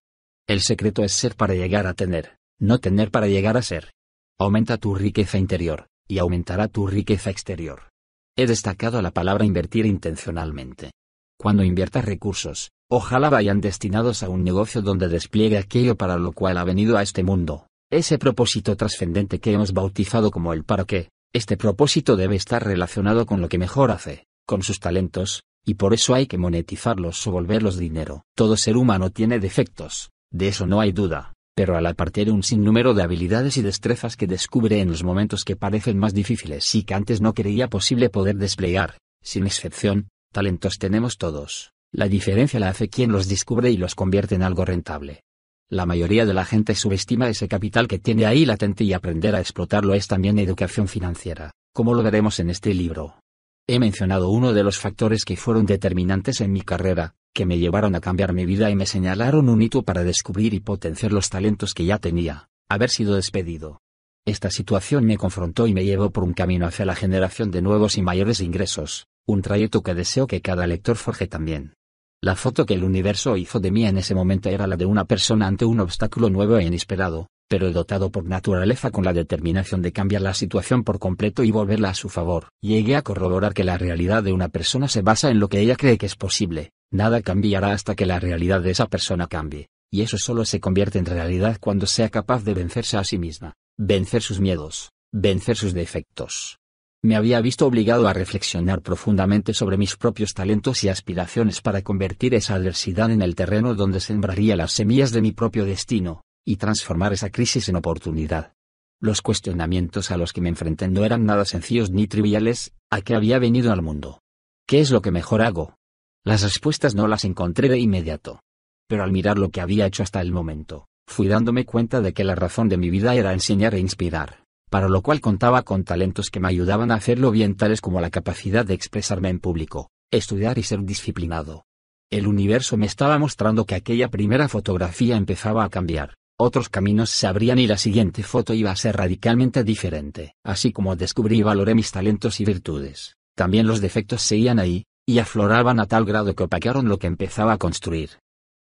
El 0.49 0.63
secreto 0.63 1.05
es 1.05 1.13
ser 1.13 1.37
para 1.37 1.55
llegar 1.55 1.87
a 1.87 1.95
tener, 1.95 2.39
no 2.59 2.79
tener 2.79 3.11
para 3.11 3.29
llegar 3.29 3.57
a 3.57 3.63
ser. 3.63 3.93
Aumenta 4.39 4.79
tu 4.79 4.95
riqueza 4.95 5.39
interior, 5.39 5.87
y 6.09 6.19
aumentará 6.19 6.69
tu 6.69 6.87
riqueza 6.87 7.31
exterior. 7.31 7.91
He 8.37 8.47
destacado 8.47 9.03
la 9.03 9.11
palabra 9.11 9.45
invertir 9.45 9.87
intencionalmente. 9.87 10.91
Cuando 11.39 11.63
inviertas 11.63 12.05
recursos, 12.05 12.71
Ojalá 12.91 13.29
vayan 13.29 13.61
destinados 13.61 14.23
a 14.23 14.31
un 14.31 14.43
negocio 14.43 14.81
donde 14.81 15.09
despliegue 15.09 15.59
aquello 15.59 15.95
para 15.97 16.17
lo 16.17 16.33
cual 16.33 16.57
ha 16.57 16.65
venido 16.65 16.97
a 16.97 17.03
este 17.03 17.23
mundo. 17.23 17.67
Ese 17.91 18.19
propósito 18.19 18.77
trascendente 18.77 19.41
que 19.41 19.53
hemos 19.53 19.75
bautizado 19.75 20.31
como 20.31 20.55
el 20.55 20.65
para 20.65 20.87
qué, 20.87 21.11
este 21.35 21.59
propósito 21.59 22.17
debe 22.17 22.37
estar 22.37 22.65
relacionado 22.65 23.27
con 23.27 23.43
lo 23.43 23.51
que 23.51 23.59
mejor 23.59 23.91
hace, 23.91 24.25
con 24.47 24.63
sus 24.63 24.81
talentos, 24.81 25.43
y 25.67 25.75
por 25.75 25.93
eso 25.93 26.15
hay 26.15 26.27
que 26.27 26.39
monetizarlos 26.39 27.27
o 27.27 27.31
volverlos 27.31 27.77
dinero. 27.77 28.25
Todo 28.35 28.57
ser 28.57 28.79
humano 28.79 29.11
tiene 29.11 29.39
defectos, 29.39 30.11
de 30.31 30.49
eso 30.49 30.67
no 30.67 30.81
hay 30.81 30.93
duda, 30.93 31.33
pero 31.55 31.77
al 31.77 31.87
apartar 31.87 32.31
un 32.31 32.43
sinnúmero 32.43 32.95
de 32.95 33.03
habilidades 33.03 33.57
y 33.57 33.63
destrezas 33.63 34.17
que 34.17 34.27
descubre 34.27 34.81
en 34.81 34.91
los 34.91 35.03
momentos 35.03 35.45
que 35.45 35.57
parecen 35.57 35.99
más 35.99 36.15
difíciles 36.15 36.75
y 36.75 36.85
que 36.85 36.95
antes 36.95 37.21
no 37.21 37.35
creía 37.35 37.69
posible 37.69 38.11
poder 38.11 38.37
desplegar, 38.37 38.99
sin 39.23 39.47
excepción, 39.47 40.09
talentos 40.33 40.79
tenemos 40.79 41.17
todos. 41.17 41.73
La 41.93 42.07
diferencia 42.07 42.61
la 42.61 42.69
hace 42.69 42.89
quien 42.89 43.11
los 43.11 43.29
descubre 43.29 43.71
y 43.71 43.77
los 43.77 43.95
convierte 43.95 44.35
en 44.35 44.43
algo 44.43 44.65
rentable. 44.65 45.23
La 45.71 45.85
mayoría 45.85 46.27
de 46.27 46.35
la 46.35 46.45
gente 46.45 46.75
subestima 46.75 47.29
ese 47.29 47.49
capital 47.49 47.89
que 47.89 47.99
tiene 47.99 48.25
ahí 48.25 48.47
latente 48.47 48.85
y 48.85 48.93
aprender 48.93 49.35
a 49.35 49.41
explotarlo 49.41 49.95
es 49.95 50.07
también 50.07 50.39
educación 50.39 50.89
financiera, 50.89 51.53
como 51.75 51.95
lo 51.95 52.03
veremos 52.03 52.41
en 52.41 52.51
este 52.51 52.73
libro. 52.75 53.21
He 53.67 53.79
mencionado 53.79 54.31
uno 54.31 54.55
de 54.55 54.63
los 54.63 54.79
factores 54.79 55.25
que 55.25 55.37
fueron 55.37 55.67
determinantes 55.67 56.41
en 56.41 56.53
mi 56.53 56.63
carrera, 56.63 57.15
que 57.39 57.47
me 57.47 57.61
llevaron 57.61 57.95
a 57.95 58.01
cambiar 58.01 58.33
mi 58.33 58.45
vida 58.47 58.69
y 58.69 58.75
me 58.75 58.85
señalaron 58.85 59.49
un 59.49 59.63
hito 59.63 59.85
para 59.85 60.03
descubrir 60.03 60.55
y 60.55 60.59
potenciar 60.59 61.13
los 61.13 61.31
talentos 61.31 61.73
que 61.73 61.85
ya 61.85 61.99
tenía, 61.99 62.49
haber 62.69 62.91
sido 62.91 63.15
despedido. 63.15 63.81
Esta 64.27 64.51
situación 64.51 65.05
me 65.05 65.19
confrontó 65.19 65.69
y 65.69 65.73
me 65.73 65.85
llevó 65.85 66.11
por 66.11 66.25
un 66.25 66.33
camino 66.33 66.67
hacia 66.67 66.85
la 66.85 66.97
generación 66.97 67.53
de 67.53 67.63
nuevos 67.63 67.97
y 67.97 68.03
mayores 68.03 68.41
ingresos, 68.41 69.07
un 69.25 69.41
trayecto 69.41 69.85
que 69.85 69.95
deseo 69.95 70.27
que 70.27 70.41
cada 70.41 70.67
lector 70.67 70.97
forje 70.97 71.29
también. 71.29 71.75
La 72.21 72.35
foto 72.35 72.67
que 72.67 72.75
el 72.75 72.83
universo 72.83 73.37
hizo 73.37 73.61
de 73.61 73.71
mí 73.71 73.87
en 73.87 73.99
ese 73.99 74.17
momento 74.17 74.49
era 74.49 74.67
la 74.67 74.75
de 74.75 74.87
una 74.87 75.05
persona 75.05 75.47
ante 75.47 75.65
un 75.65 75.79
obstáculo 75.79 76.31
nuevo 76.31 76.59
e 76.59 76.65
inesperado, 76.65 77.29
pero 77.49 77.71
dotado 77.71 78.11
por 78.11 78.25
naturaleza 78.25 78.91
con 78.91 79.05
la 79.05 79.13
determinación 79.13 79.81
de 79.81 79.93
cambiar 79.93 80.23
la 80.23 80.35
situación 80.35 80.83
por 80.83 80.99
completo 80.99 81.45
y 81.45 81.53
volverla 81.53 81.91
a 81.91 81.95
su 81.95 82.09
favor. 82.09 82.49
Llegué 82.61 82.97
a 82.97 83.03
corroborar 83.03 83.55
que 83.55 83.63
la 83.63 83.79
realidad 83.79 84.25
de 84.25 84.33
una 84.33 84.49
persona 84.49 84.89
se 84.89 85.03
basa 85.03 85.31
en 85.31 85.39
lo 85.39 85.49
que 85.49 85.61
ella 85.61 85.77
cree 85.77 85.99
que 85.99 86.07
es 86.07 86.17
posible, 86.17 86.73
nada 86.91 87.23
cambiará 87.23 87.73
hasta 87.73 87.95
que 87.95 88.07
la 88.07 88.21
realidad 88.21 88.61
de 88.61 88.71
esa 88.71 88.87
persona 88.87 89.27
cambie, 89.27 89.69
y 89.91 90.03
eso 90.03 90.19
solo 90.19 90.45
se 90.45 90.61
convierte 90.61 90.99
en 90.99 91.07
realidad 91.07 91.59
cuando 91.61 91.87
sea 91.87 92.09
capaz 92.09 92.45
de 92.45 92.55
vencerse 92.55 92.97
a 92.97 93.05
sí 93.05 93.19
misma, 93.19 93.55
vencer 93.77 94.23
sus 94.23 94.41
miedos, 94.41 94.91
vencer 95.13 95.57
sus 95.57 95.73
defectos, 95.73 96.59
me 97.01 97.15
había 97.15 97.41
visto 97.41 97.65
obligado 97.65 98.09
a 98.09 98.13
reflexionar 98.13 98.83
profundamente 98.83 99.55
sobre 99.55 99.77
mis 99.77 99.97
propios 99.97 100.35
talentos 100.35 100.83
y 100.83 100.89
aspiraciones 100.89 101.61
para 101.61 101.83
convertir 101.83 102.35
esa 102.35 102.57
adversidad 102.57 103.13
en 103.13 103.23
el 103.23 103.37
terreno 103.37 103.77
donde 103.77 104.01
sembraría 104.01 104.57
las 104.57 104.73
semillas 104.73 105.13
de 105.13 105.23
mi 105.23 105.31
propio 105.31 105.65
destino, 105.65 106.23
y 106.45 106.57
transformar 106.57 107.13
esa 107.13 107.31
crisis 107.31 107.69
en 107.69 107.77
oportunidad. 107.77 108.53
Los 109.01 109.23
cuestionamientos 109.23 110.11
a 110.11 110.17
los 110.17 110.33
que 110.33 110.41
me 110.41 110.49
enfrenté 110.49 110.89
no 110.89 111.05
eran 111.05 111.25
nada 111.25 111.45
sencillos 111.45 111.93
ni 111.93 112.09
triviales, 112.09 112.73
¿a 112.91 113.01
qué 113.01 113.15
había 113.15 113.39
venido 113.39 113.73
al 113.73 113.81
mundo? 113.81 114.21
¿Qué 114.67 114.81
es 114.81 114.91
lo 114.91 115.01
que 115.01 115.13
mejor 115.13 115.43
hago? 115.43 115.78
Las 116.25 116.43
respuestas 116.43 116.95
no 116.95 117.09
las 117.09 117.25
encontré 117.25 117.69
de 117.69 117.79
inmediato. 117.79 118.41
Pero 118.89 119.05
al 119.05 119.13
mirar 119.13 119.39
lo 119.39 119.51
que 119.51 119.61
había 119.61 119.87
hecho 119.87 120.03
hasta 120.03 120.21
el 120.21 120.33
momento, 120.33 120.87
fui 121.07 121.29
dándome 121.29 121.65
cuenta 121.65 122.01
de 122.01 122.13
que 122.13 122.25
la 122.25 122.35
razón 122.35 122.69
de 122.69 122.79
mi 122.79 122.91
vida 122.91 123.15
era 123.15 123.33
enseñar 123.33 123.75
e 123.75 123.81
inspirar 123.81 124.49
para 124.69 124.89
lo 124.89 125.03
cual 125.03 125.21
contaba 125.21 125.63
con 125.63 125.85
talentos 125.85 126.31
que 126.31 126.41
me 126.41 126.49
ayudaban 126.49 126.91
a 126.91 126.97
hacerlo 126.97 127.31
bien 127.31 127.57
tales 127.57 127.81
como 127.81 128.01
la 128.01 128.11
capacidad 128.11 128.65
de 128.65 128.75
expresarme 128.75 129.29
en 129.31 129.41
público, 129.41 129.91
estudiar 130.11 130.59
y 130.59 130.63
ser 130.63 130.85
disciplinado. 130.85 131.65
El 132.11 132.27
universo 132.27 132.77
me 132.77 132.87
estaba 132.87 133.19
mostrando 133.19 133.67
que 133.67 133.75
aquella 133.75 134.09
primera 134.09 134.49
fotografía 134.49 135.17
empezaba 135.17 135.65
a 135.65 135.69
cambiar, 135.69 136.15
otros 136.39 136.69
caminos 136.69 137.11
se 137.11 137.27
abrían 137.27 137.59
y 137.59 137.67
la 137.67 137.79
siguiente 137.79 138.23
foto 138.23 138.55
iba 138.55 138.71
a 138.71 138.77
ser 138.77 138.97
radicalmente 138.97 139.65
diferente. 139.65 140.35
Así 140.45 140.73
como 140.73 140.97
descubrí 140.97 141.39
y 141.39 141.43
valoré 141.43 141.75
mis 141.75 141.91
talentos 141.91 142.41
y 142.41 142.45
virtudes, 142.45 143.17
también 143.35 143.67
los 143.67 143.81
defectos 143.81 144.23
seguían 144.23 144.59
ahí, 144.59 144.85
y 145.09 145.21
afloraban 145.21 145.81
a 145.81 145.87
tal 145.87 146.05
grado 146.05 146.35
que 146.35 146.43
opacaron 146.43 146.87
lo 146.87 146.99
que 146.99 147.07
empezaba 147.07 147.55
a 147.55 147.57
construir. 147.57 148.11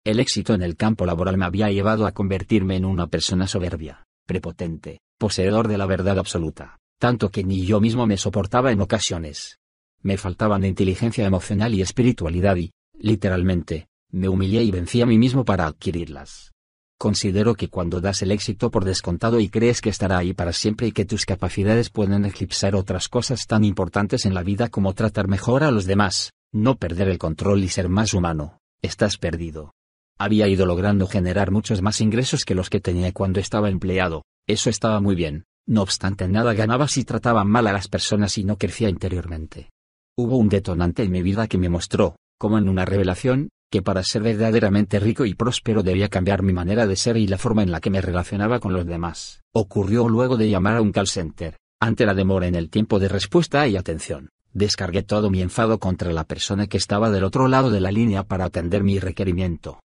El 0.04 0.20
éxito 0.20 0.54
en 0.54 0.62
el 0.62 0.76
campo 0.76 1.04
laboral 1.04 1.37
me 1.37 1.44
había 1.44 1.72
llevado 1.72 2.06
a 2.06 2.12
convertirme 2.12 2.76
en 2.76 2.84
una 2.84 3.08
persona 3.08 3.48
soberbia, 3.48 4.04
prepotente, 4.28 5.00
poseedor 5.19 5.66
de 5.66 5.76
la 5.76 5.87
verdad 5.87 6.20
absoluta, 6.20 6.78
tanto 7.00 7.31
que 7.31 7.43
ni 7.43 7.66
yo 7.66 7.81
mismo 7.81 8.06
me 8.06 8.16
soportaba 8.16 8.70
en 8.70 8.81
ocasiones. 8.81 9.58
Me 10.02 10.19
faltaban 10.19 10.64
inteligencia 10.64 11.26
emocional 11.26 11.75
y 11.75 11.82
espiritualidad 11.82 12.54
y, 12.54 12.70
literalmente, 12.96 13.88
me 14.12 14.28
humillé 14.28 14.62
y 14.62 14.70
vencí 14.70 15.02
a 15.02 15.06
mí 15.06 15.19
mismo 15.19 15.44
para 15.44 15.66
adquirirlas. 15.66 16.52
Considero 16.98 17.54
que 17.54 17.69
cuando 17.69 18.00
das 18.00 18.22
el 18.22 18.31
éxito 18.31 18.70
por 18.70 18.87
descontado 18.87 19.38
y 19.38 19.50
crees 19.50 19.82
que 19.82 19.90
estará 19.90 20.16
ahí 20.16 20.32
para 20.32 20.54
siempre 20.54 20.87
y 20.87 20.93
que 20.93 21.04
tus 21.04 21.26
capacidades 21.26 21.91
pueden 21.91 22.24
eclipsar 22.24 22.74
otras 22.74 23.08
cosas 23.10 23.46
tan 23.46 23.65
importantes 23.65 24.24
en 24.24 24.32
la 24.32 24.43
vida 24.43 24.69
como 24.70 24.94
tratar 24.94 25.29
mejor 25.29 25.62
a 25.62 25.70
los 25.70 25.84
demás, 25.84 26.32
no 26.53 26.76
perder 26.76 27.08
el 27.08 27.19
control 27.19 27.62
y 27.62 27.69
ser 27.69 27.91
más 27.91 28.15
humano, 28.15 28.60
estás 28.81 29.19
perdido. 29.19 29.74
Había 30.19 30.48
ido 30.48 30.65
logrando 30.65 31.06
generar 31.06 31.50
muchos 31.50 31.82
más 31.82 32.00
ingresos 32.00 32.46
que 32.46 32.55
los 32.55 32.70
que 32.70 32.81
tenía 32.81 33.12
cuando 33.12 33.41
estaba 33.41 33.69
empleado, 33.69 34.22
eso 34.46 34.70
estaba 34.70 35.00
muy 35.00 35.15
bien, 35.15 35.44
no 35.67 35.82
obstante 35.82 36.26
nada 36.29 36.55
ganaba 36.55 36.88
si 36.88 37.05
trataba 37.05 37.44
mal 37.44 37.67
a 37.67 37.72
las 37.72 37.88
personas 37.88 38.38
y 38.38 38.44
no 38.44 38.56
crecía 38.56 38.88
interiormente. 38.88 39.69
Hubo 40.17 40.38
un 40.38 40.48
detonante 40.48 41.03
en 41.03 41.10
mi 41.10 41.20
vida 41.20 41.46
que 41.46 41.58
me 41.58 41.69
mostró, 41.69 42.17
como 42.38 42.56
en 42.56 42.70
una 42.70 42.86
revelación, 42.86 43.50
que 43.70 43.82
para 43.82 44.03
ser 44.03 44.23
verdaderamente 44.23 45.01
rico 45.01 45.25
y 45.25 45.35
próspero 45.35 45.82
debía 45.82 46.08
cambiar 46.08 46.43
mi 46.43 46.53
manera 46.53 46.87
de 46.87 46.96
ser 46.96 47.17
y 47.17 47.27
la 47.27 47.39
forma 47.39 47.63
en 47.63 47.70
la 47.70 47.81
que 47.81 47.91
me 47.91 48.01
relacionaba 48.01 48.61
con 48.61 48.73
los 48.73 48.87
demás. 48.87 49.43
Ocurrió 49.53 50.08
luego 50.08 50.37
de 50.37 50.49
llamar 50.51 50.77
a 50.77 50.82
un 50.82 50.93
call 50.93 51.08
center. 51.08 51.56
Ante 51.81 52.06
la 52.06 52.15
demora 52.15 52.46
en 52.46 52.55
el 52.55 52.70
tiempo 52.70 52.99
de 52.99 53.08
respuesta 53.08 53.67
y 53.69 53.77
atención, 53.77 54.31
descargué 54.53 55.03
todo 55.03 55.31
mi 55.31 55.43
enfado 55.43 55.79
contra 55.79 56.13
la 56.13 56.25
persona 56.25 56.67
que 56.67 56.79
estaba 56.79 57.11
del 57.11 57.25
otro 57.25 57.49
lado 57.49 57.70
de 57.70 57.81
la 57.81 57.93
línea 57.93 58.23
para 58.23 58.46
atender 58.46 58.82
mi 58.82 58.99
requerimiento. 58.99 59.81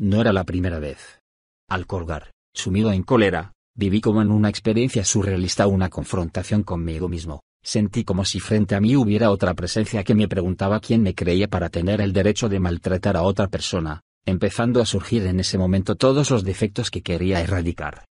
No 0.00 0.20
era 0.20 0.32
la 0.32 0.44
primera 0.44 0.78
vez. 0.78 1.20
Al 1.68 1.86
colgar, 1.86 2.30
sumido 2.54 2.92
en 2.92 3.02
cólera, 3.02 3.54
Viví 3.76 4.00
como 4.00 4.22
en 4.22 4.30
una 4.30 4.48
experiencia 4.48 5.04
surrealista 5.04 5.66
una 5.66 5.88
confrontación 5.88 6.62
conmigo 6.62 7.08
mismo. 7.08 7.40
Sentí 7.66 8.04
como 8.04 8.26
si 8.26 8.40
frente 8.40 8.74
a 8.74 8.80
mí 8.80 8.94
hubiera 8.94 9.30
otra 9.30 9.54
presencia 9.54 10.04
que 10.04 10.14
me 10.14 10.28
preguntaba 10.28 10.80
quién 10.80 11.02
me 11.02 11.14
creía 11.14 11.48
para 11.48 11.70
tener 11.70 12.02
el 12.02 12.12
derecho 12.12 12.50
de 12.50 12.60
maltratar 12.60 13.16
a 13.16 13.22
otra 13.22 13.48
persona, 13.48 14.02
empezando 14.26 14.82
a 14.82 14.86
surgir 14.86 15.24
en 15.26 15.40
ese 15.40 15.56
momento 15.56 15.94
todos 15.94 16.30
los 16.30 16.44
defectos 16.44 16.90
que 16.90 17.00
quería 17.00 17.40
erradicar. 17.40 18.04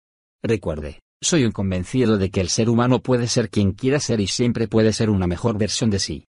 Recuerde, 0.42 1.00
soy 1.20 1.44
un 1.44 1.52
convencido 1.52 2.16
de 2.16 2.30
que 2.30 2.40
el 2.40 2.48
ser 2.48 2.70
humano 2.70 3.00
puede 3.00 3.28
ser 3.28 3.50
quien 3.50 3.72
quiera 3.72 4.00
ser 4.00 4.20
y 4.20 4.26
siempre 4.26 4.68
puede 4.68 4.94
ser 4.94 5.10
una 5.10 5.26
mejor 5.26 5.58
versión 5.58 5.90
de 5.90 5.98
sí. 5.98 6.24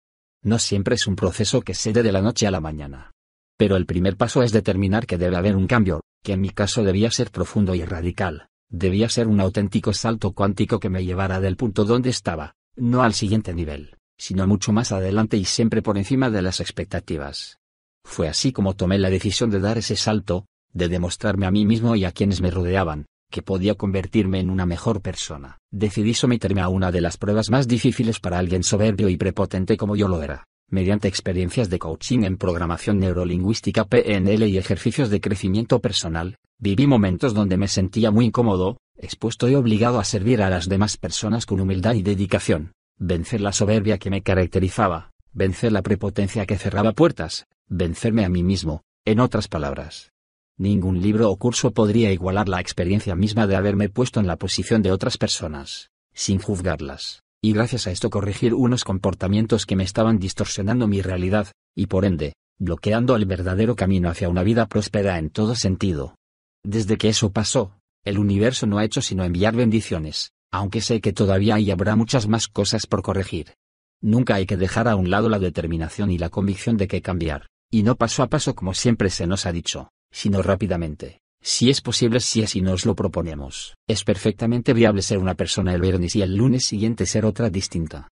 No 0.44 0.58
siempre 0.58 0.96
es 0.96 1.06
un 1.06 1.16
proceso 1.16 1.62
que 1.62 1.76
se 1.76 1.94
dé 1.94 2.02
de 2.02 2.12
la 2.12 2.24
noche 2.24 2.48
a 2.48 2.52
la 2.52 2.60
mañana. 2.60 3.12
Pero 3.56 3.76
el 3.76 3.86
primer 3.86 4.18
paso 4.18 4.42
es 4.42 4.52
determinar 4.52 5.06
que 5.06 5.20
debe 5.20 5.38
haber 5.38 5.56
un 5.56 5.68
cambio, 5.68 6.02
que 6.24 6.34
en 6.34 6.42
mi 6.42 6.50
caso 6.50 6.84
debía 6.84 7.12
ser 7.12 7.30
profundo 7.30 7.76
y 7.76 7.86
radical. 7.86 8.48
Debía 8.68 9.10
ser 9.10 9.28
un 9.28 9.40
auténtico 9.40 9.94
salto 9.94 10.32
cuántico 10.32 10.80
que 10.80 10.90
me 10.90 11.06
llevara 11.06 11.40
del 11.40 11.58
punto 11.58 11.86
donde 11.86 12.10
estaba, 12.10 12.56
no 12.76 13.04
al 13.04 13.14
siguiente 13.14 13.54
nivel, 13.54 13.98
sino 14.18 14.48
mucho 14.48 14.72
más 14.72 14.92
adelante 14.92 15.38
y 15.38 15.46
siempre 15.46 15.82
por 15.82 15.98
encima 15.98 16.30
de 16.30 16.42
las 16.42 16.60
expectativas. 16.60 17.60
Fue 18.04 18.28
así 18.28 18.52
como 18.52 18.76
tomé 18.76 18.98
la 18.98 19.10
decisión 19.10 19.50
de 19.50 19.60
dar 19.60 19.78
ese 19.78 19.96
salto, 19.96 20.46
de 20.74 20.88
demostrarme 20.88 21.46
a 21.46 21.52
mí 21.52 21.66
mismo 21.66 21.96
y 21.96 22.06
a 22.06 22.12
quienes 22.12 22.42
me 22.42 22.52
rodeaban, 22.52 23.06
que 23.30 23.42
podía 23.42 23.76
convertirme 23.76 24.40
en 24.40 24.50
una 24.50 24.66
mejor 24.66 25.02
persona. 25.02 25.58
Decidí 25.72 26.14
someterme 26.14 26.62
a 26.62 26.70
una 26.70 26.92
de 26.92 27.02
las 27.02 27.18
pruebas 27.18 27.50
más 27.50 27.68
difíciles 27.68 28.20
para 28.20 28.38
alguien 28.38 28.64
soberbio 28.64 29.10
y 29.10 29.18
prepotente 29.18 29.78
como 29.78 29.96
yo 29.96 30.08
lo 30.08 30.22
era. 30.22 30.46
Mediante 30.70 31.08
experiencias 31.08 31.70
de 31.70 31.80
coaching 31.80 32.24
en 32.24 32.38
programación 32.38 33.00
neurolingüística 33.00 33.86
PNL 33.86 34.48
y 34.48 34.58
ejercicios 34.58 35.10
de 35.10 35.20
crecimiento 35.20 35.80
personal, 35.80 36.38
viví 36.60 36.88
momentos 36.88 37.34
donde 37.34 37.58
me 37.58 37.68
sentía 37.68 38.12
muy 38.12 38.28
incómodo, 38.28 38.78
expuesto 39.02 39.50
y 39.50 39.56
obligado 39.56 40.00
a 40.00 40.04
servir 40.04 40.42
a 40.42 40.50
las 40.50 40.70
demás 40.70 40.96
personas 40.96 41.46
con 41.46 41.60
humildad 41.60 41.96
y 41.96 42.04
dedicación, 42.04 42.74
vencer 42.98 43.42
la 43.42 43.52
soberbia 43.52 43.98
que 43.98 44.12
me 44.12 44.22
caracterizaba, 44.22 45.12
vencer 45.34 45.72
la 45.72 45.82
prepotencia 45.82 46.46
que 46.46 46.58
cerraba 46.58 46.94
puertas, 46.94 47.48
vencerme 47.68 48.24
a 48.24 48.30
mí 48.30 48.44
mismo, 48.44 48.84
en 49.06 49.20
otras 49.20 49.48
palabras. 49.48 50.12
Ningún 50.58 51.02
libro 51.02 51.32
o 51.32 51.38
curso 51.38 51.72
podría 51.72 52.12
igualar 52.12 52.48
la 52.48 52.62
experiencia 52.62 53.16
misma 53.16 53.48
de 53.48 53.56
haberme 53.56 53.90
puesto 53.90 54.20
en 54.20 54.28
la 54.28 54.36
posición 54.36 54.84
de 54.84 54.92
otras 54.92 55.18
personas, 55.18 55.90
sin 56.14 56.40
juzgarlas, 56.40 57.24
y 57.42 57.54
gracias 57.54 57.88
a 57.88 57.92
esto 57.92 58.12
corregir 58.12 58.54
unos 58.54 58.84
comportamientos 58.84 59.66
que 59.66 59.76
me 59.76 59.84
estaban 59.84 60.20
distorsionando 60.20 60.88
mi 60.88 61.02
realidad, 61.02 61.48
y 61.76 61.88
por 61.88 62.06
ende, 62.06 62.34
bloqueando 62.60 63.16
el 63.16 63.26
verdadero 63.26 63.76
camino 63.76 64.10
hacia 64.10 64.30
una 64.30 64.44
vida 64.44 64.68
próspera 64.68 65.18
en 65.18 65.32
todo 65.32 65.56
sentido. 65.56 66.16
Desde 66.64 66.98
que 66.98 67.10
eso 67.10 67.32
pasó, 67.32 67.81
el 68.04 68.18
universo 68.18 68.66
no 68.66 68.78
ha 68.78 68.86
hecho 68.86 69.02
sino 69.02 69.24
enviar 69.24 69.56
bendiciones, 69.56 70.32
aunque 70.52 70.82
sé 70.82 71.02
que 71.02 71.14
todavía 71.14 71.56
hay 71.56 71.66
y 71.66 71.72
habrá 71.72 71.96
muchas 71.96 72.28
más 72.28 72.48
cosas 72.48 72.88
por 72.88 73.02
corregir. 73.02 73.54
Nunca 74.02 74.36
hay 74.36 74.46
que 74.46 74.58
dejar 74.58 74.88
a 74.88 74.96
un 74.96 75.10
lado 75.10 75.30
la 75.30 75.40
determinación 75.40 76.12
y 76.12 76.18
la 76.18 76.30
convicción 76.30 76.78
de 76.78 76.88
que 76.88 77.02
cambiar, 77.02 77.48
y 77.70 77.84
no 77.84 77.96
paso 77.96 78.24
a 78.24 78.28
paso 78.28 78.56
como 78.56 78.74
siempre 78.74 79.10
se 79.10 79.28
nos 79.28 79.46
ha 79.46 79.52
dicho, 79.52 79.90
sino 80.12 80.42
rápidamente. 80.42 81.20
Si 81.44 81.70
es 81.70 81.82
posible 81.82 82.20
si 82.20 82.44
así 82.44 82.62
nos 82.62 82.86
lo 82.86 82.96
proponemos. 82.96 83.76
Es 83.88 84.04
perfectamente 84.04 84.74
viable 84.74 85.02
ser 85.02 85.18
una 85.18 85.34
persona 85.34 85.74
el 85.74 85.82
viernes 85.82 86.16
y 86.16 86.22
el 86.22 86.36
lunes 86.36 86.66
siguiente 86.66 87.06
ser 87.06 87.26
otra 87.26 87.50
distinta. 87.50 88.10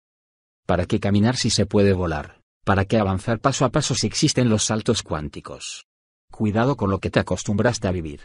¿Para 0.66 0.86
qué 0.86 1.00
caminar 1.00 1.36
si 1.36 1.50
se 1.50 1.66
puede 1.66 1.94
volar? 1.94 2.42
¿Para 2.64 2.86
qué 2.86 2.98
avanzar 2.98 3.40
paso 3.40 3.66
a 3.66 3.70
paso 3.70 3.96
si 3.96 4.08
existen 4.08 4.50
los 4.50 4.66
saltos 4.66 5.04
cuánticos? 5.04 5.86
Cuidado 6.32 6.76
con 6.76 6.90
lo 6.90 7.00
que 7.00 7.10
te 7.10 7.20
acostumbraste 7.20 7.88
a 7.88 7.92
vivir. 7.92 8.22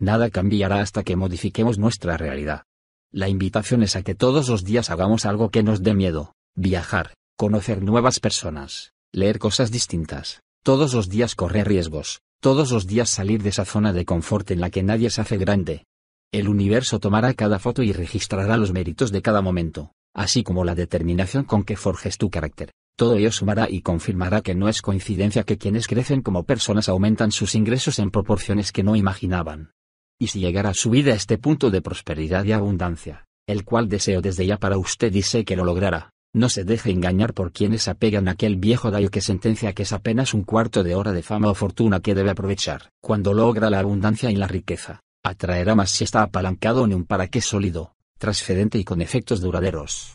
Nada 0.00 0.30
cambiará 0.30 0.80
hasta 0.80 1.02
que 1.02 1.16
modifiquemos 1.16 1.76
nuestra 1.76 2.16
realidad. 2.16 2.62
La 3.10 3.28
invitación 3.28 3.82
es 3.82 3.96
a 3.96 4.02
que 4.02 4.14
todos 4.14 4.48
los 4.48 4.64
días 4.64 4.90
hagamos 4.90 5.26
algo 5.26 5.50
que 5.50 5.64
nos 5.64 5.82
dé 5.82 5.92
miedo, 5.92 6.34
viajar, 6.54 7.14
conocer 7.36 7.82
nuevas 7.82 8.20
personas, 8.20 8.92
leer 9.12 9.40
cosas 9.40 9.72
distintas, 9.72 10.40
todos 10.62 10.94
los 10.94 11.08
días 11.08 11.34
correr 11.34 11.66
riesgos, 11.66 12.20
todos 12.40 12.70
los 12.70 12.86
días 12.86 13.10
salir 13.10 13.42
de 13.42 13.48
esa 13.48 13.64
zona 13.64 13.92
de 13.92 14.04
confort 14.04 14.48
en 14.52 14.60
la 14.60 14.70
que 14.70 14.84
nadie 14.84 15.10
se 15.10 15.20
hace 15.20 15.36
grande. 15.36 15.84
El 16.30 16.48
universo 16.48 17.00
tomará 17.00 17.34
cada 17.34 17.58
foto 17.58 17.82
y 17.82 17.92
registrará 17.92 18.56
los 18.56 18.72
méritos 18.72 19.10
de 19.10 19.22
cada 19.22 19.42
momento, 19.42 19.92
así 20.14 20.44
como 20.44 20.64
la 20.64 20.76
determinación 20.76 21.42
con 21.42 21.64
que 21.64 21.76
forjes 21.76 22.18
tu 22.18 22.30
carácter. 22.30 22.70
Todo 22.94 23.16
ello 23.16 23.32
sumará 23.32 23.68
y 23.68 23.80
confirmará 23.80 24.42
que 24.42 24.54
no 24.54 24.68
es 24.68 24.80
coincidencia 24.80 25.42
que 25.42 25.58
quienes 25.58 25.88
crecen 25.88 26.22
como 26.22 26.44
personas 26.44 26.88
aumentan 26.88 27.32
sus 27.32 27.56
ingresos 27.56 27.98
en 27.98 28.10
proporciones 28.10 28.70
que 28.70 28.84
no 28.84 28.94
imaginaban 28.94 29.72
y 30.18 30.28
si 30.28 30.40
llegara 30.40 30.74
su 30.74 30.90
vida 30.90 31.12
a 31.12 31.16
este 31.16 31.38
punto 31.38 31.70
de 31.70 31.80
prosperidad 31.80 32.44
y 32.44 32.52
abundancia, 32.52 33.24
el 33.46 33.64
cual 33.64 33.88
deseo 33.88 34.20
desde 34.20 34.46
ya 34.46 34.56
para 34.56 34.78
usted 34.78 35.14
y 35.14 35.22
sé 35.22 35.44
que 35.44 35.56
lo 35.56 35.64
logrará, 35.64 36.10
no 36.34 36.48
se 36.48 36.64
deje 36.64 36.90
engañar 36.90 37.32
por 37.32 37.52
quienes 37.52 37.88
apegan 37.88 38.28
a 38.28 38.32
aquel 38.32 38.56
viejo 38.56 38.90
daño 38.90 39.08
que 39.08 39.20
sentencia 39.20 39.72
que 39.72 39.84
es 39.84 39.92
apenas 39.92 40.34
un 40.34 40.42
cuarto 40.42 40.82
de 40.82 40.94
hora 40.94 41.12
de 41.12 41.22
fama 41.22 41.50
o 41.50 41.54
fortuna 41.54 42.00
que 42.00 42.14
debe 42.14 42.30
aprovechar. 42.30 42.90
Cuando 43.00 43.32
logra 43.32 43.70
la 43.70 43.78
abundancia 43.78 44.30
y 44.30 44.36
la 44.36 44.46
riqueza, 44.46 45.00
atraerá 45.24 45.74
más 45.74 45.90
si 45.90 46.04
está 46.04 46.22
apalancado 46.22 46.84
en 46.84 46.94
un 46.94 47.04
para 47.04 47.28
qué 47.28 47.40
sólido, 47.40 47.94
transferente 48.18 48.78
y 48.78 48.84
con 48.84 49.00
efectos 49.00 49.40
duraderos. 49.40 50.14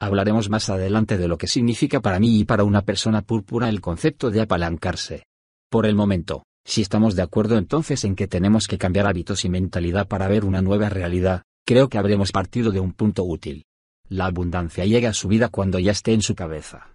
Hablaremos 0.00 0.50
más 0.50 0.68
adelante 0.68 1.16
de 1.16 1.28
lo 1.28 1.38
que 1.38 1.46
significa 1.46 2.00
para 2.00 2.18
mí 2.18 2.40
y 2.40 2.44
para 2.44 2.64
una 2.64 2.82
persona 2.82 3.22
púrpura 3.22 3.68
el 3.68 3.80
concepto 3.80 4.30
de 4.30 4.42
apalancarse. 4.42 5.24
Por 5.70 5.86
el 5.86 5.94
momento, 5.94 6.44
si 6.64 6.82
estamos 6.82 7.14
de 7.14 7.22
acuerdo 7.22 7.58
entonces 7.58 8.04
en 8.04 8.16
que 8.16 8.26
tenemos 8.26 8.66
que 8.66 8.78
cambiar 8.78 9.06
hábitos 9.06 9.44
y 9.44 9.48
mentalidad 9.48 10.08
para 10.08 10.28
ver 10.28 10.44
una 10.44 10.62
nueva 10.62 10.88
realidad, 10.88 11.42
creo 11.66 11.88
que 11.88 11.98
habremos 11.98 12.32
partido 12.32 12.70
de 12.70 12.80
un 12.80 12.92
punto 12.92 13.24
útil. 13.24 13.66
La 14.08 14.26
abundancia 14.26 14.84
llega 14.84 15.10
a 15.10 15.14
su 15.14 15.28
vida 15.28 15.48
cuando 15.48 15.78
ya 15.78 15.92
esté 15.92 16.12
en 16.12 16.22
su 16.22 16.34
cabeza. 16.34 16.90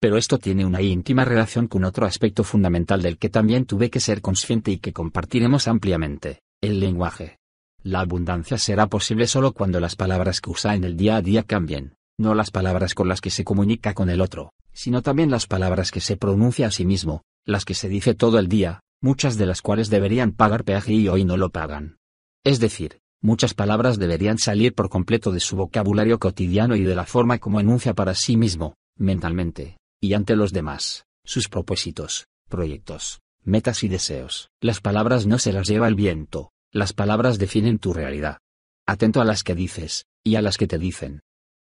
Pero 0.00 0.16
esto 0.16 0.38
tiene 0.38 0.64
una 0.64 0.80
íntima 0.80 1.26
relación 1.26 1.68
con 1.68 1.84
otro 1.84 2.06
aspecto 2.06 2.44
fundamental 2.44 3.02
del 3.02 3.18
que 3.18 3.28
también 3.28 3.66
tuve 3.66 3.90
que 3.90 4.00
ser 4.00 4.22
consciente 4.22 4.70
y 4.70 4.78
que 4.78 4.94
compartiremos 4.94 5.68
ampliamente, 5.68 6.40
el 6.62 6.80
lenguaje. 6.80 7.38
La 7.82 8.00
abundancia 8.00 8.56
será 8.56 8.86
posible 8.86 9.26
solo 9.26 9.52
cuando 9.52 9.80
las 9.80 9.96
palabras 9.96 10.40
que 10.40 10.50
usa 10.50 10.74
en 10.74 10.84
el 10.84 10.96
día 10.96 11.16
a 11.16 11.22
día 11.22 11.42
cambien, 11.42 11.94
no 12.18 12.34
las 12.34 12.50
palabras 12.50 12.94
con 12.94 13.08
las 13.08 13.20
que 13.20 13.30
se 13.30 13.44
comunica 13.44 13.92
con 13.92 14.08
el 14.08 14.20
otro, 14.22 14.52
sino 14.72 15.02
también 15.02 15.30
las 15.30 15.46
palabras 15.46 15.90
que 15.90 16.00
se 16.00 16.16
pronuncia 16.16 16.66
a 16.66 16.70
sí 16.70 16.86
mismo, 16.86 17.22
las 17.46 17.64
que 17.64 17.74
se 17.74 17.88
dice 17.88 18.14
todo 18.14 18.38
el 18.38 18.48
día, 18.48 18.80
muchas 19.00 19.36
de 19.36 19.46
las 19.46 19.62
cuales 19.62 19.90
deberían 19.90 20.32
pagar 20.32 20.64
peaje 20.64 20.92
y 20.92 21.08
hoy 21.08 21.24
no 21.24 21.36
lo 21.36 21.50
pagan. 21.50 21.98
Es 22.44 22.60
decir, 22.60 23.00
muchas 23.20 23.54
palabras 23.54 23.98
deberían 23.98 24.38
salir 24.38 24.74
por 24.74 24.88
completo 24.88 25.32
de 25.32 25.40
su 25.40 25.56
vocabulario 25.56 26.18
cotidiano 26.18 26.76
y 26.76 26.82
de 26.82 26.94
la 26.94 27.06
forma 27.06 27.38
como 27.38 27.60
enuncia 27.60 27.94
para 27.94 28.14
sí 28.14 28.36
mismo, 28.36 28.74
mentalmente, 28.96 29.78
y 30.00 30.14
ante 30.14 30.36
los 30.36 30.52
demás, 30.52 31.04
sus 31.24 31.48
propósitos, 31.48 32.26
proyectos, 32.48 33.20
metas 33.42 33.84
y 33.84 33.88
deseos. 33.88 34.50
Las 34.60 34.80
palabras 34.80 35.26
no 35.26 35.38
se 35.38 35.52
las 35.52 35.68
lleva 35.68 35.88
el 35.88 35.94
viento, 35.94 36.50
las 36.72 36.92
palabras 36.92 37.38
definen 37.38 37.78
tu 37.78 37.92
realidad. 37.92 38.38
Atento 38.86 39.20
a 39.20 39.24
las 39.24 39.44
que 39.44 39.54
dices, 39.54 40.04
y 40.24 40.36
a 40.36 40.42
las 40.42 40.56
que 40.56 40.66
te 40.66 40.78
dicen. 40.78 41.20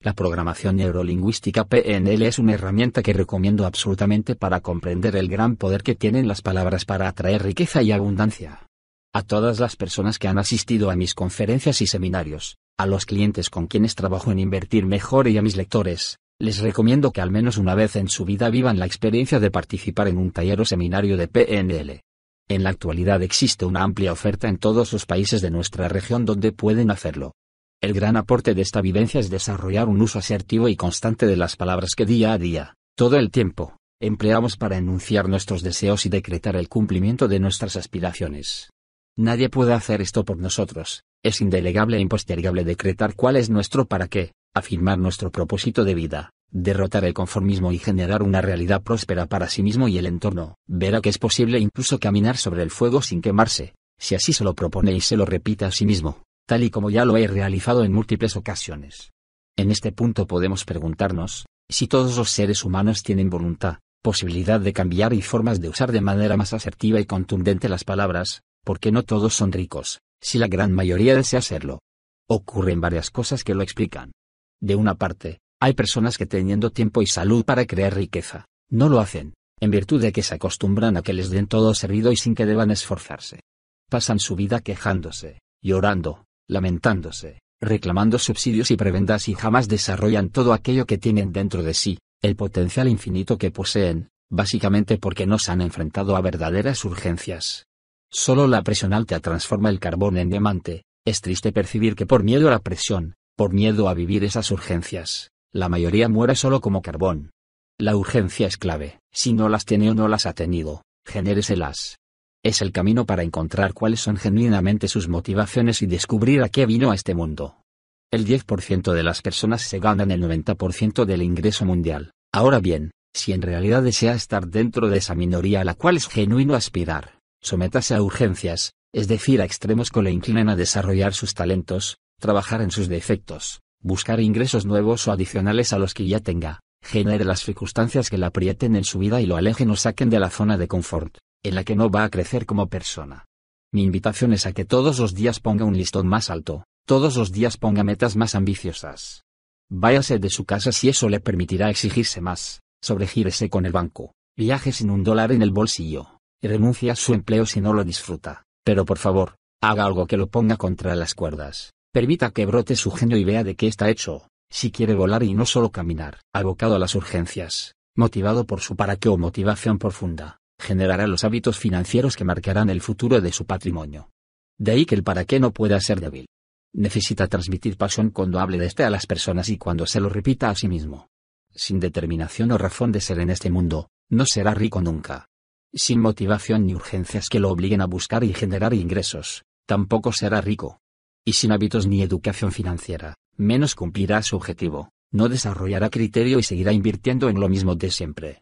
La 0.03 0.15
programación 0.15 0.77
neurolingüística 0.77 1.65
PNL 1.65 2.23
es 2.23 2.41
una 2.41 2.55
herramienta 2.55 3.05
que 3.05 3.13
recomiendo 3.13 3.67
absolutamente 3.67 4.35
para 4.35 4.59
comprender 4.59 5.15
el 5.15 5.29
gran 5.29 5.55
poder 5.55 5.85
que 5.85 5.95
tienen 5.95 6.27
las 6.27 6.43
palabras 6.43 6.85
para 6.85 7.07
atraer 7.07 7.45
riqueza 7.45 7.83
y 7.83 7.93
abundancia. 7.93 8.67
A 9.13 9.23
todas 9.23 9.61
las 9.61 9.77
personas 9.77 10.19
que 10.19 10.27
han 10.27 10.39
asistido 10.39 10.91
a 10.91 10.97
mis 10.97 11.15
conferencias 11.15 11.81
y 11.83 11.87
seminarios, 11.87 12.57
a 12.79 12.87
los 12.87 13.07
clientes 13.07 13.49
con 13.49 13.69
quienes 13.69 13.95
trabajo 13.95 14.33
en 14.33 14.41
invertir 14.41 14.87
mejor 14.87 15.29
y 15.29 15.39
a 15.39 15.43
mis 15.43 15.57
lectores, 15.57 16.19
les 16.41 16.59
recomiendo 16.59 17.13
que 17.13 17.21
al 17.21 17.31
menos 17.31 17.57
una 17.57 17.77
vez 17.77 17.95
en 17.95 18.09
su 18.09 18.25
vida 18.25 18.51
vivan 18.51 18.81
la 18.81 18.87
experiencia 18.87 19.39
de 19.39 19.53
participar 19.53 20.09
en 20.09 20.19
un 20.19 20.33
taller 20.33 20.61
o 20.61 20.65
seminario 20.65 21.17
de 21.17 21.29
PNL. 21.29 22.01
En 22.49 22.65
la 22.65 22.71
actualidad 22.71 23.23
existe 23.23 23.65
una 23.67 23.85
amplia 23.85 24.11
oferta 24.11 24.49
en 24.49 24.59
todos 24.59 24.93
los 24.93 25.07
países 25.07 25.43
de 25.43 25.53
nuestra 25.53 25.87
región 25.87 26.25
donde 26.25 26.51
pueden 26.51 26.91
hacerlo. 26.91 27.35
El 27.83 27.95
gran 27.95 28.17
aporte 28.17 28.55
de 28.55 28.63
esta 28.63 28.81
vivencia 28.81 29.19
es 29.19 29.29
desarrollar 29.29 29.89
un 29.89 30.01
uso 30.01 30.21
asertivo 30.21 30.69
y 30.69 30.77
constante 30.77 31.27
de 31.27 31.37
las 31.37 31.57
palabras 31.57 31.97
que 31.97 32.07
día 32.07 32.33
a 32.33 32.39
día, 32.39 32.75
todo 32.97 33.17
el 33.17 33.33
tiempo, 33.33 33.77
empleamos 34.01 34.57
para 34.57 34.79
enunciar 34.79 35.29
nuestros 35.29 35.63
deseos 35.63 36.07
y 36.07 36.09
decretar 36.09 36.55
el 36.55 36.69
cumplimiento 36.69 37.27
de 37.27 37.41
nuestras 37.41 37.75
aspiraciones. 37.75 38.71
Nadie 39.17 39.49
puede 39.49 39.73
hacer 39.73 40.01
esto 40.01 40.25
por 40.25 40.39
nosotros, 40.39 41.03
es 41.25 41.41
indelegable 41.41 41.97
e 41.97 42.01
impostergable 42.01 42.63
decretar 42.63 43.17
cuál 43.17 43.35
es 43.35 43.51
nuestro 43.51 43.85
para 43.85 44.07
qué, 44.07 44.31
afirmar 44.55 45.01
nuestro 45.01 45.33
propósito 45.33 45.83
de 45.83 45.97
vida, 45.97 46.31
derrotar 46.53 47.05
el 47.05 47.15
conformismo 47.15 47.73
y 47.73 47.79
generar 47.79 48.23
una 48.23 48.41
realidad 48.41 48.81
próspera 48.81 49.27
para 49.27 49.49
sí 49.49 49.65
mismo 49.65 49.89
y 49.89 49.99
el 49.99 50.07
entorno. 50.07 50.55
Verá 50.69 51.01
que 51.01 51.09
es 51.09 51.19
posible 51.19 51.59
incluso 51.59 51.99
caminar 51.99 52.37
sobre 52.37 52.63
el 52.63 52.71
fuego 52.71 53.03
sin 53.03 53.21
quemarse, 53.21 53.75
si 53.99 54.15
así 54.15 54.33
se 54.33 54.45
lo 54.45 54.55
propone 54.55 54.93
y 54.93 55.01
se 55.01 55.17
lo 55.17 55.27
repite 55.27 55.65
a 55.65 55.73
sí 55.73 55.85
mismo 55.85 56.23
tal 56.47 56.65
y 56.65 56.71
como 56.71 56.91
ya 56.91 57.05
lo 57.05 57.17
he 57.17 57.27
realizado 57.27 57.85
en 57.85 57.93
múltiples 57.93 58.37
ocasiones. 58.37 59.13
En 59.57 59.71
este 59.71 59.93
punto 59.93 60.27
podemos 60.27 60.65
preguntarnos, 60.65 61.47
si 61.69 61.87
todos 61.87 62.17
los 62.17 62.31
seres 62.31 62.65
humanos 62.65 63.03
tienen 63.03 63.31
voluntad, 63.31 63.79
posibilidad 64.03 64.61
de 64.61 64.73
cambiar 64.73 65.13
y 65.13 65.23
formas 65.23 65.61
de 65.61 65.69
usar 65.69 65.93
de 65.93 66.01
manera 66.01 66.37
más 66.37 66.53
asertiva 66.53 67.01
y 67.01 67.07
contundente 67.07 67.69
las 67.69 67.85
palabras, 67.85 68.43
¿por 68.65 68.81
qué 68.81 68.93
no 68.93 69.03
todos 69.03 69.35
son 69.35 69.53
ricos, 69.53 70.01
si 70.21 70.39
la 70.39 70.49
gran 70.49 70.73
mayoría 70.73 71.15
desea 71.15 71.41
serlo? 71.41 71.81
Ocurren 72.29 72.81
varias 72.81 73.11
cosas 73.11 73.45
que 73.45 73.55
lo 73.55 73.63
explican. 73.63 74.13
De 74.61 74.75
una 74.75 74.95
parte, 74.95 75.41
hay 75.61 75.75
personas 75.75 76.19
que 76.19 76.27
teniendo 76.27 76.71
tiempo 76.71 77.03
y 77.03 77.07
salud 77.07 77.45
para 77.45 77.67
crear 77.67 77.95
riqueza, 77.95 78.47
no 78.69 78.89
lo 78.89 79.01
hacen, 79.01 79.35
en 79.61 79.71
virtud 79.71 80.01
de 80.01 80.13
que 80.13 80.23
se 80.23 80.35
acostumbran 80.35 80.97
a 80.97 81.03
que 81.03 81.13
les 81.13 81.31
den 81.31 81.47
todo 81.47 81.73
servido 81.75 82.11
y 82.11 82.17
sin 82.17 82.35
que 82.35 82.47
deban 82.47 82.71
esforzarse. 82.71 83.41
Pasan 83.89 84.19
su 84.19 84.35
vida 84.35 84.61
quejándose, 84.61 85.41
llorando, 85.63 86.25
lamentándose, 86.53 87.41
reclamando 87.61 88.19
subsidios 88.19 88.71
y 88.71 88.77
prebendas 88.77 89.29
y 89.29 89.35
jamás 89.35 89.69
desarrollan 89.69 90.31
todo 90.31 90.53
aquello 90.53 90.87
que 90.87 90.99
tienen 90.99 91.33
dentro 91.33 91.63
de 91.63 91.75
sí, 91.75 91.99
el 92.21 92.37
potencial 92.37 92.89
infinito 92.89 93.39
que 93.39 93.51
poseen, 93.51 94.11
básicamente 94.31 94.99
porque 94.99 95.27
no 95.27 95.39
se 95.39 95.53
han 95.53 95.61
enfrentado 95.61 96.17
a 96.17 96.21
verdaderas 96.21 96.85
urgencias. 96.85 97.67
Solo 98.11 98.47
la 98.47 98.63
presión 98.63 98.93
alta 98.93 99.21
transforma 99.21 99.71
el 99.71 99.81
carbón 99.81 100.19
en 100.19 100.31
diamante, 100.31 100.85
es 101.05 101.21
triste 101.21 101.53
percibir 101.53 101.97
que 101.97 102.07
por 102.07 102.23
miedo 102.23 102.49
a 102.49 102.53
la 102.53 102.61
presión, 102.61 103.15
por 103.37 103.53
miedo 103.53 103.89
a 103.89 103.95
vivir 103.95 104.23
esas 104.25 104.51
urgencias, 104.51 105.31
la 105.53 105.69
mayoría 105.69 106.09
muere 106.09 106.35
solo 106.35 106.61
como 106.61 106.83
carbón. 106.83 107.31
La 107.79 107.97
urgencia 107.97 108.47
es 108.47 108.57
clave, 108.57 109.01
si 109.13 109.33
no 109.33 109.49
las 109.49 109.65
tiene 109.65 109.91
o 109.91 109.95
no 109.95 110.09
las 110.09 110.27
ha 110.27 110.35
tenido, 110.35 110.83
genéreselas. 111.07 111.97
Es 112.45 112.61
el 112.61 112.73
camino 112.73 113.07
para 113.07 113.23
encontrar 113.23 113.73
cuáles 113.73 114.01
son 114.01 114.17
genuinamente 114.17 114.89
sus 114.89 115.09
motivaciones 115.09 115.81
y 115.81 115.87
descubrir 115.87 116.43
a 116.43 116.49
qué 116.49 116.67
vino 116.67 116.91
a 116.91 116.97
este 116.97 117.15
mundo. 117.15 117.63
El 118.11 118.27
10% 118.27 118.93
de 118.93 119.03
las 119.05 119.23
personas 119.23 119.63
se 119.63 119.79
ganan 119.79 120.11
el 120.11 120.21
90% 120.21 121.05
del 121.05 121.23
ingreso 121.23 121.65
mundial. 121.65 122.11
Ahora 122.33 122.59
bien, 122.59 122.91
si 123.15 123.33
en 123.33 123.43
realidad 123.43 123.85
desea 123.85 124.15
estar 124.15 124.49
dentro 124.49 124.89
de 124.89 124.99
esa 124.99 125.15
minoría 125.15 125.61
a 125.61 125.65
la 125.65 125.75
cual 125.75 125.97
es 125.97 126.09
genuino 126.09 126.55
aspirar, 126.55 127.21
sométase 127.41 127.95
a 127.95 128.03
urgencias, 128.03 128.73
es 128.93 129.07
decir, 129.07 129.41
a 129.41 129.45
extremos 129.45 129.91
que 129.91 130.03
le 130.03 130.11
inclinen 130.11 130.49
a 130.49 130.57
desarrollar 130.57 131.15
sus 131.15 131.35
talentos, 131.35 131.99
trabajar 132.19 132.61
en 132.61 132.73
sus 132.73 132.89
defectos, 132.89 133.61
buscar 133.81 134.19
ingresos 134.19 134.67
nuevos 134.67 135.07
o 135.07 135.13
adicionales 135.13 135.73
a 135.73 135.79
los 135.79 135.95
que 135.95 136.09
ya 136.09 136.19
tenga, 136.19 136.59
genere 136.83 137.25
las 137.25 137.45
circunstancias 137.45 138.11
que 138.11 138.19
la 138.19 138.27
aprieten 138.27 138.75
en 138.75 138.85
su 138.85 138.99
vida 138.99 139.21
y 139.21 139.27
lo 139.27 139.37
alejen 139.37 139.71
o 139.71 139.77
saquen 139.77 140.11
de 140.11 140.19
la 140.19 140.29
zona 140.29 140.59
de 140.59 140.67
confort, 140.67 141.19
en 141.43 141.55
la 141.55 141.65
que 141.65 141.77
no 141.77 141.91
va 141.91 142.05
a 142.05 142.11
crecer 142.11 142.47
como 142.47 142.69
persona. 142.69 143.27
Mi 143.73 143.83
invitación 143.83 144.33
es 144.33 144.47
a 144.47 144.53
que 144.53 144.65
todos 144.65 144.99
los 144.99 145.15
días 145.15 145.41
ponga 145.41 145.65
un 145.65 145.77
listón 145.77 146.07
más 146.07 146.31
alto, 146.31 146.65
todos 146.87 147.17
los 147.17 147.33
días 147.33 147.57
ponga 147.57 147.85
metas 147.85 148.17
más 148.17 148.35
ambiciosas. 148.35 149.25
Váyase 149.71 150.19
de 150.19 150.29
su 150.29 150.45
casa 150.45 150.73
si 150.73 150.89
eso 150.89 151.09
le 151.09 151.21
permitirá 151.21 151.71
exigirse 151.71 152.21
más, 152.21 152.61
sobregírese 152.83 153.49
con 153.49 153.65
el 153.65 153.73
banco, 153.73 154.15
viaje 154.37 154.73
sin 154.73 154.91
un 154.91 155.03
dólar 155.03 155.33
en 155.33 155.43
el 155.43 155.51
bolsillo, 155.51 156.19
renuncie 156.43 156.91
a 156.91 156.97
su 156.97 157.15
empleo 157.15 157.47
si 157.47 157.61
no 157.61 157.73
lo 157.73 157.85
disfruta, 157.85 158.45
pero 158.65 158.85
por 158.85 158.99
favor, 158.99 159.37
haga 159.63 159.85
algo 159.85 160.07
que 160.07 160.17
lo 160.17 160.27
ponga 160.27 160.57
contra 160.57 160.95
las 160.95 161.15
cuerdas, 161.15 161.73
permita 161.93 162.31
que 162.31 162.47
brote 162.47 162.77
su 162.77 162.91
genio 162.91 163.17
y 163.17 163.25
vea 163.25 163.45
de 163.45 163.55
qué 163.55 163.69
está 163.69 163.89
hecho, 163.89 164.29
si 164.51 164.71
quiere 164.71 164.95
volar 164.95 165.23
y 165.23 165.35
no 165.35 165.47
solo 165.47 165.71
caminar, 165.71 166.21
abocado 166.35 166.75
a 166.75 166.79
las 166.79 166.95
urgencias, 166.95 167.75
motivado 167.97 168.45
por 168.45 168.61
su 168.61 168.77
para 168.77 168.97
qué 168.97 169.09
o 169.09 169.17
motivación 169.17 169.79
profunda, 169.79 170.39
generará 170.63 171.07
los 171.07 171.25
hábitos 171.25 171.59
financieros 171.59 172.17
que 172.17 172.25
marcarán 172.25 172.71
el 172.71 172.81
futuro 172.81 173.21
de 173.21 173.33
su 173.33 173.45
patrimonio. 173.45 174.11
De 174.59 174.73
ahí 174.73 174.87
que 174.87 174.95
el 174.95 175.03
para 175.03 175.25
qué 175.25 175.41
no 175.41 175.53
pueda 175.53 175.79
ser 175.81 176.01
débil. 176.01 176.27
Necesita 176.73 177.27
transmitir 177.27 177.77
pasión 177.77 178.11
cuando 178.11 178.41
hable 178.41 178.59
de 178.59 178.67
este 178.67 178.85
a 178.85 178.91
las 178.91 179.07
personas 179.07 179.51
y 179.51 179.59
cuando 179.59 179.87
se 179.87 180.01
lo 180.01 180.09
repita 180.09 180.49
a 180.49 180.55
sí 180.55 180.69
mismo. 180.69 181.09
Sin 181.55 181.81
determinación 181.81 182.51
o 182.53 182.59
razón 182.59 182.93
de 182.93 183.01
ser 183.01 183.19
en 183.19 183.29
este 183.29 183.51
mundo, 183.51 183.91
no 184.09 184.25
será 184.25 184.55
rico 184.55 184.81
nunca. 184.81 185.27
Sin 185.75 186.01
motivación 186.01 186.67
ni 186.67 186.75
urgencias 186.75 187.29
que 187.29 187.41
lo 187.41 187.51
obliguen 187.51 187.81
a 187.81 187.87
buscar 187.87 188.25
y 188.25 188.33
generar 188.33 188.73
ingresos, 188.73 189.45
tampoco 189.67 190.13
será 190.13 190.41
rico. 190.41 190.81
Y 191.25 191.35
sin 191.35 191.53
hábitos 191.53 191.87
ni 191.87 192.03
educación 192.03 192.53
financiera, 192.53 193.17
menos 193.37 193.75
cumplirá 193.75 194.23
su 194.23 194.37
objetivo, 194.37 194.91
no 195.11 195.29
desarrollará 195.29 195.91
criterio 195.91 196.39
y 196.39 196.43
seguirá 196.43 196.73
invirtiendo 196.73 197.29
en 197.29 197.39
lo 197.39 197.49
mismo 197.49 197.75
de 197.75 197.91
siempre. 197.91 198.42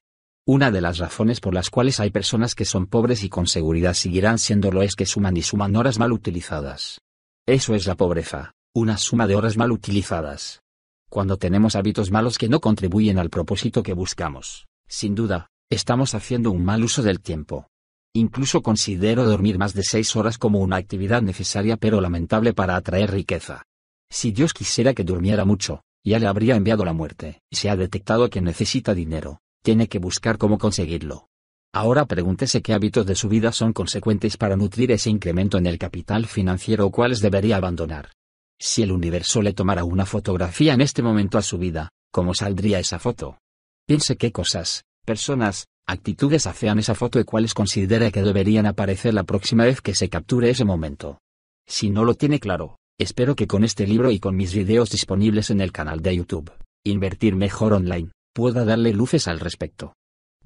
Una 0.53 0.73
de 0.73 0.81
las 0.81 0.99
razones 0.99 1.39
por 1.39 1.55
las 1.55 1.71
cuales 1.71 2.01
hay 2.01 2.11
personas 2.11 2.57
que 2.57 2.65
son 2.65 2.89
pobres 2.89 3.23
y 3.23 3.29
con 3.29 3.47
seguridad 3.47 3.95
seguirán 3.95 4.37
siéndolo 4.37 4.83
es 4.83 4.97
que 4.97 5.07
suman 5.07 5.37
y 5.37 5.43
suman 5.43 5.77
horas 5.77 6.01
mal 6.01 6.11
utilizadas. 6.11 7.01
Eso 7.47 7.77
es 7.77 7.87
la 7.87 7.95
pobreza, 7.95 8.51
una 8.75 8.99
suma 8.99 9.29
de 9.29 9.37
horas 9.37 9.57
mal 9.57 9.71
utilizadas. 9.71 10.63
Cuando 11.09 11.37
tenemos 11.37 11.77
hábitos 11.77 12.11
malos 12.11 12.37
que 12.37 12.49
no 12.49 12.59
contribuyen 12.59 13.21
al 13.21 13.31
propósito 13.31 13.85
que 13.85 13.93
buscamos, 13.93 14.67
sin 14.89 15.15
duda, 15.15 15.47
estamos 15.71 16.17
haciendo 16.17 16.51
un 16.51 16.65
mal 16.65 16.83
uso 16.83 17.05
del 17.05 17.21
tiempo. 17.21 17.69
Incluso 18.13 18.61
considero 18.61 19.25
dormir 19.25 19.57
más 19.57 19.73
de 19.73 19.85
seis 19.85 20.17
horas 20.17 20.37
como 20.37 20.59
una 20.59 20.79
actividad 20.79 21.23
necesaria 21.23 21.77
pero 21.77 22.01
lamentable 22.01 22.55
para 22.55 22.75
atraer 22.75 23.13
riqueza. 23.13 23.63
Si 24.11 24.33
Dios 24.33 24.53
quisiera 24.53 24.95
que 24.95 25.05
durmiera 25.05 25.45
mucho, 25.45 25.85
ya 26.05 26.19
le 26.19 26.27
habría 26.27 26.57
enviado 26.57 26.85
la 26.85 26.93
muerte. 26.93 27.39
Se 27.53 27.71
ha 27.71 27.77
detectado 27.77 28.29
que 28.31 28.41
necesita 28.41 28.95
dinero, 28.95 29.39
tiene 29.63 29.89
que 29.89 29.99
buscar 29.99 30.39
cómo 30.39 30.59
conseguirlo. 30.59 31.29
Ahora 31.73 32.05
pregúntese 32.05 32.63
qué 32.63 32.73
hábitos 32.73 33.07
de 33.07 33.15
su 33.15 33.29
vida 33.29 33.53
son 33.53 33.73
consecuentes 33.73 34.37
para 34.37 34.57
nutrir 34.57 34.91
ese 34.91 35.09
incremento 35.09 35.57
en 35.59 35.67
el 35.67 35.79
capital 35.79 36.27
financiero 36.27 36.87
o 36.87 36.91
cuáles 36.91 37.21
debería 37.21 37.57
abandonar. 37.57 38.11
Si 38.59 38.83
el 38.83 38.93
universo 38.93 39.41
le 39.41 39.53
tomara 39.53 39.85
una 39.85 40.05
fotografía 40.05 40.75
en 40.75 40.81
este 40.81 41.03
momento 41.03 41.39
a 41.39 41.43
su 41.43 41.59
vida, 41.59 41.91
¿cómo 42.13 42.35
saldría 42.35 42.81
esa 42.81 42.99
foto? 42.99 43.39
Piense 43.87 44.17
qué 44.17 44.33
cosas, 44.33 44.85
personas, 45.07 45.67
actitudes 45.87 46.47
hacían 46.47 46.79
esa 46.79 46.95
foto 46.95 47.21
y 47.21 47.25
cuáles 47.25 47.55
considera 47.55 48.11
que 48.11 48.23
deberían 48.23 48.67
aparecer 48.67 49.15
la 49.15 49.25
próxima 49.25 49.65
vez 49.65 49.81
que 49.81 49.95
se 49.95 50.09
capture 50.09 50.51
ese 50.51 50.65
momento. 50.65 51.21
Si 51.67 51.89
no 51.89 52.05
lo 52.05 52.15
tiene 52.15 52.41
claro, 52.41 52.79
espero 52.99 53.37
que 53.37 53.47
con 53.47 53.65
este 53.65 53.87
libro 53.87 54.11
y 54.11 54.19
con 54.19 54.37
mis 54.37 54.53
videos 54.53 54.91
disponibles 54.91 55.51
en 55.51 55.61
el 55.61 55.73
canal 55.73 56.01
de 56.01 56.17
YouTube, 56.17 56.53
Invertir 56.85 57.37
Mejor 57.37 57.73
Online, 57.73 58.11
pueda 58.41 58.65
darle 58.65 58.95
luces 58.95 59.29
al 59.29 59.39
respecto. 59.39 59.93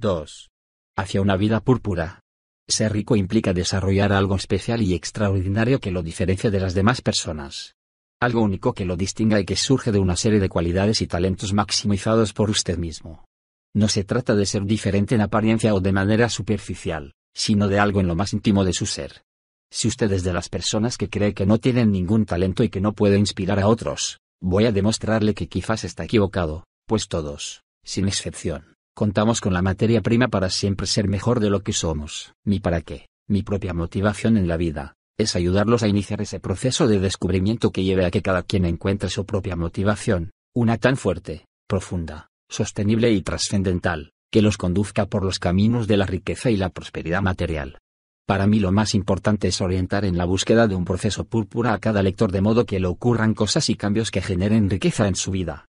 2. 0.00 0.50
Hacia 0.96 1.22
una 1.22 1.36
vida 1.36 1.60
púrpura. 1.60 2.22
Ser 2.66 2.92
rico 2.92 3.14
implica 3.14 3.52
desarrollar 3.52 4.12
algo 4.12 4.34
especial 4.34 4.82
y 4.82 4.94
extraordinario 4.94 5.78
que 5.78 5.92
lo 5.92 6.02
diferencia 6.02 6.50
de 6.50 6.58
las 6.58 6.74
demás 6.74 7.02
personas. 7.02 7.76
Algo 8.20 8.42
único 8.42 8.72
que 8.72 8.84
lo 8.84 8.96
distinga 8.96 9.38
y 9.38 9.44
que 9.44 9.54
surge 9.54 9.92
de 9.92 10.00
una 10.00 10.16
serie 10.16 10.40
de 10.40 10.48
cualidades 10.48 11.02
y 11.02 11.06
talentos 11.06 11.52
maximizados 11.52 12.32
por 12.32 12.50
usted 12.50 12.78
mismo. 12.78 13.26
No 13.72 13.86
se 13.86 14.02
trata 14.02 14.34
de 14.34 14.46
ser 14.46 14.64
diferente 14.64 15.14
en 15.14 15.20
apariencia 15.20 15.72
o 15.72 15.78
de 15.78 15.92
manera 15.92 16.28
superficial, 16.28 17.12
sino 17.32 17.68
de 17.68 17.78
algo 17.78 18.00
en 18.00 18.08
lo 18.08 18.16
más 18.16 18.32
íntimo 18.32 18.64
de 18.64 18.72
su 18.72 18.86
ser. 18.86 19.22
Si 19.70 19.86
usted 19.86 20.10
es 20.10 20.24
de 20.24 20.32
las 20.32 20.48
personas 20.48 20.98
que 20.98 21.08
cree 21.08 21.32
que 21.32 21.46
no 21.46 21.58
tienen 21.58 21.92
ningún 21.92 22.26
talento 22.26 22.64
y 22.64 22.70
que 22.70 22.80
no 22.80 22.92
puede 22.92 23.18
inspirar 23.18 23.60
a 23.60 23.68
otros, 23.68 24.18
voy 24.42 24.64
a 24.64 24.72
demostrarle 24.72 25.32
que 25.34 25.46
quizás 25.46 25.84
está 25.84 26.02
equivocado, 26.02 26.64
pues 26.86 27.06
todos, 27.06 27.63
sin 27.84 28.08
excepción, 28.08 28.74
contamos 28.94 29.40
con 29.40 29.52
la 29.52 29.62
materia 29.62 30.00
prima 30.00 30.28
para 30.28 30.50
siempre 30.50 30.86
ser 30.86 31.08
mejor 31.08 31.40
de 31.40 31.50
lo 31.50 31.62
que 31.62 31.72
somos. 31.72 32.34
Mi 32.44 32.60
para 32.60 32.80
qué, 32.80 33.08
mi 33.28 33.42
propia 33.42 33.74
motivación 33.74 34.36
en 34.36 34.48
la 34.48 34.56
vida, 34.56 34.96
es 35.16 35.36
ayudarlos 35.36 35.82
a 35.82 35.88
iniciar 35.88 36.20
ese 36.20 36.40
proceso 36.40 36.88
de 36.88 36.98
descubrimiento 36.98 37.70
que 37.70 37.84
lleve 37.84 38.04
a 38.04 38.10
que 38.10 38.22
cada 38.22 38.42
quien 38.42 38.64
encuentre 38.64 39.08
su 39.08 39.24
propia 39.24 39.54
motivación, 39.54 40.32
una 40.54 40.78
tan 40.78 40.96
fuerte, 40.96 41.46
profunda, 41.68 42.28
sostenible 42.48 43.10
y 43.12 43.22
trascendental, 43.22 44.12
que 44.30 44.42
los 44.42 44.56
conduzca 44.56 45.06
por 45.06 45.24
los 45.24 45.38
caminos 45.38 45.86
de 45.86 45.96
la 45.96 46.06
riqueza 46.06 46.50
y 46.50 46.56
la 46.56 46.70
prosperidad 46.70 47.22
material. 47.22 47.78
Para 48.26 48.46
mí 48.46 48.58
lo 48.58 48.72
más 48.72 48.94
importante 48.94 49.48
es 49.48 49.60
orientar 49.60 50.04
en 50.04 50.16
la 50.16 50.24
búsqueda 50.24 50.66
de 50.66 50.74
un 50.74 50.84
proceso 50.84 51.24
púrpura 51.24 51.74
a 51.74 51.78
cada 51.78 52.02
lector 52.02 52.32
de 52.32 52.40
modo 52.40 52.64
que 52.64 52.80
le 52.80 52.86
ocurran 52.86 53.34
cosas 53.34 53.68
y 53.68 53.76
cambios 53.76 54.10
que 54.10 54.22
generen 54.22 54.70
riqueza 54.70 55.06
en 55.06 55.14
su 55.14 55.30
vida. 55.30 55.66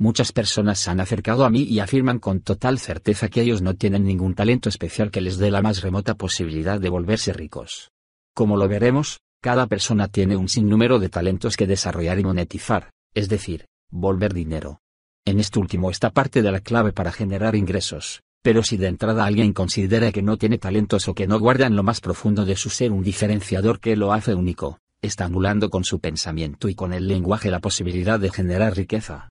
Muchas 0.00 0.30
personas 0.30 0.78
se 0.78 0.90
han 0.90 1.00
acercado 1.00 1.44
a 1.44 1.50
mí 1.50 1.62
y 1.64 1.80
afirman 1.80 2.20
con 2.20 2.40
total 2.40 2.78
certeza 2.78 3.28
que 3.28 3.42
ellos 3.42 3.62
no 3.62 3.74
tienen 3.74 4.04
ningún 4.04 4.34
talento 4.34 4.68
especial 4.68 5.10
que 5.10 5.20
les 5.20 5.38
dé 5.38 5.50
la 5.50 5.60
más 5.60 5.82
remota 5.82 6.14
posibilidad 6.14 6.80
de 6.80 6.88
volverse 6.88 7.32
ricos. 7.32 7.90
Como 8.32 8.56
lo 8.56 8.68
veremos, 8.68 9.18
cada 9.42 9.66
persona 9.66 10.06
tiene 10.06 10.36
un 10.36 10.48
sinnúmero 10.48 11.00
de 11.00 11.08
talentos 11.08 11.56
que 11.56 11.66
desarrollar 11.66 12.20
y 12.20 12.22
monetizar, 12.22 12.92
es 13.12 13.28
decir, 13.28 13.66
volver 13.90 14.34
dinero. 14.34 14.80
En 15.24 15.40
este 15.40 15.58
último 15.58 15.90
está 15.90 16.10
parte 16.10 16.42
de 16.42 16.52
la 16.52 16.60
clave 16.60 16.92
para 16.92 17.10
generar 17.10 17.56
ingresos, 17.56 18.22
pero 18.40 18.62
si 18.62 18.76
de 18.76 18.86
entrada 18.86 19.24
alguien 19.24 19.52
considera 19.52 20.12
que 20.12 20.22
no 20.22 20.36
tiene 20.36 20.58
talentos 20.58 21.08
o 21.08 21.14
que 21.14 21.26
no 21.26 21.40
guarda 21.40 21.66
en 21.66 21.74
lo 21.74 21.82
más 21.82 22.00
profundo 22.00 22.44
de 22.44 22.54
su 22.54 22.70
ser 22.70 22.92
un 22.92 23.02
diferenciador 23.02 23.80
que 23.80 23.96
lo 23.96 24.12
hace 24.12 24.32
único, 24.34 24.78
está 25.02 25.24
anulando 25.24 25.70
con 25.70 25.82
su 25.82 25.98
pensamiento 25.98 26.68
y 26.68 26.76
con 26.76 26.92
el 26.92 27.08
lenguaje 27.08 27.50
la 27.50 27.58
posibilidad 27.58 28.20
de 28.20 28.30
generar 28.30 28.76
riqueza. 28.76 29.28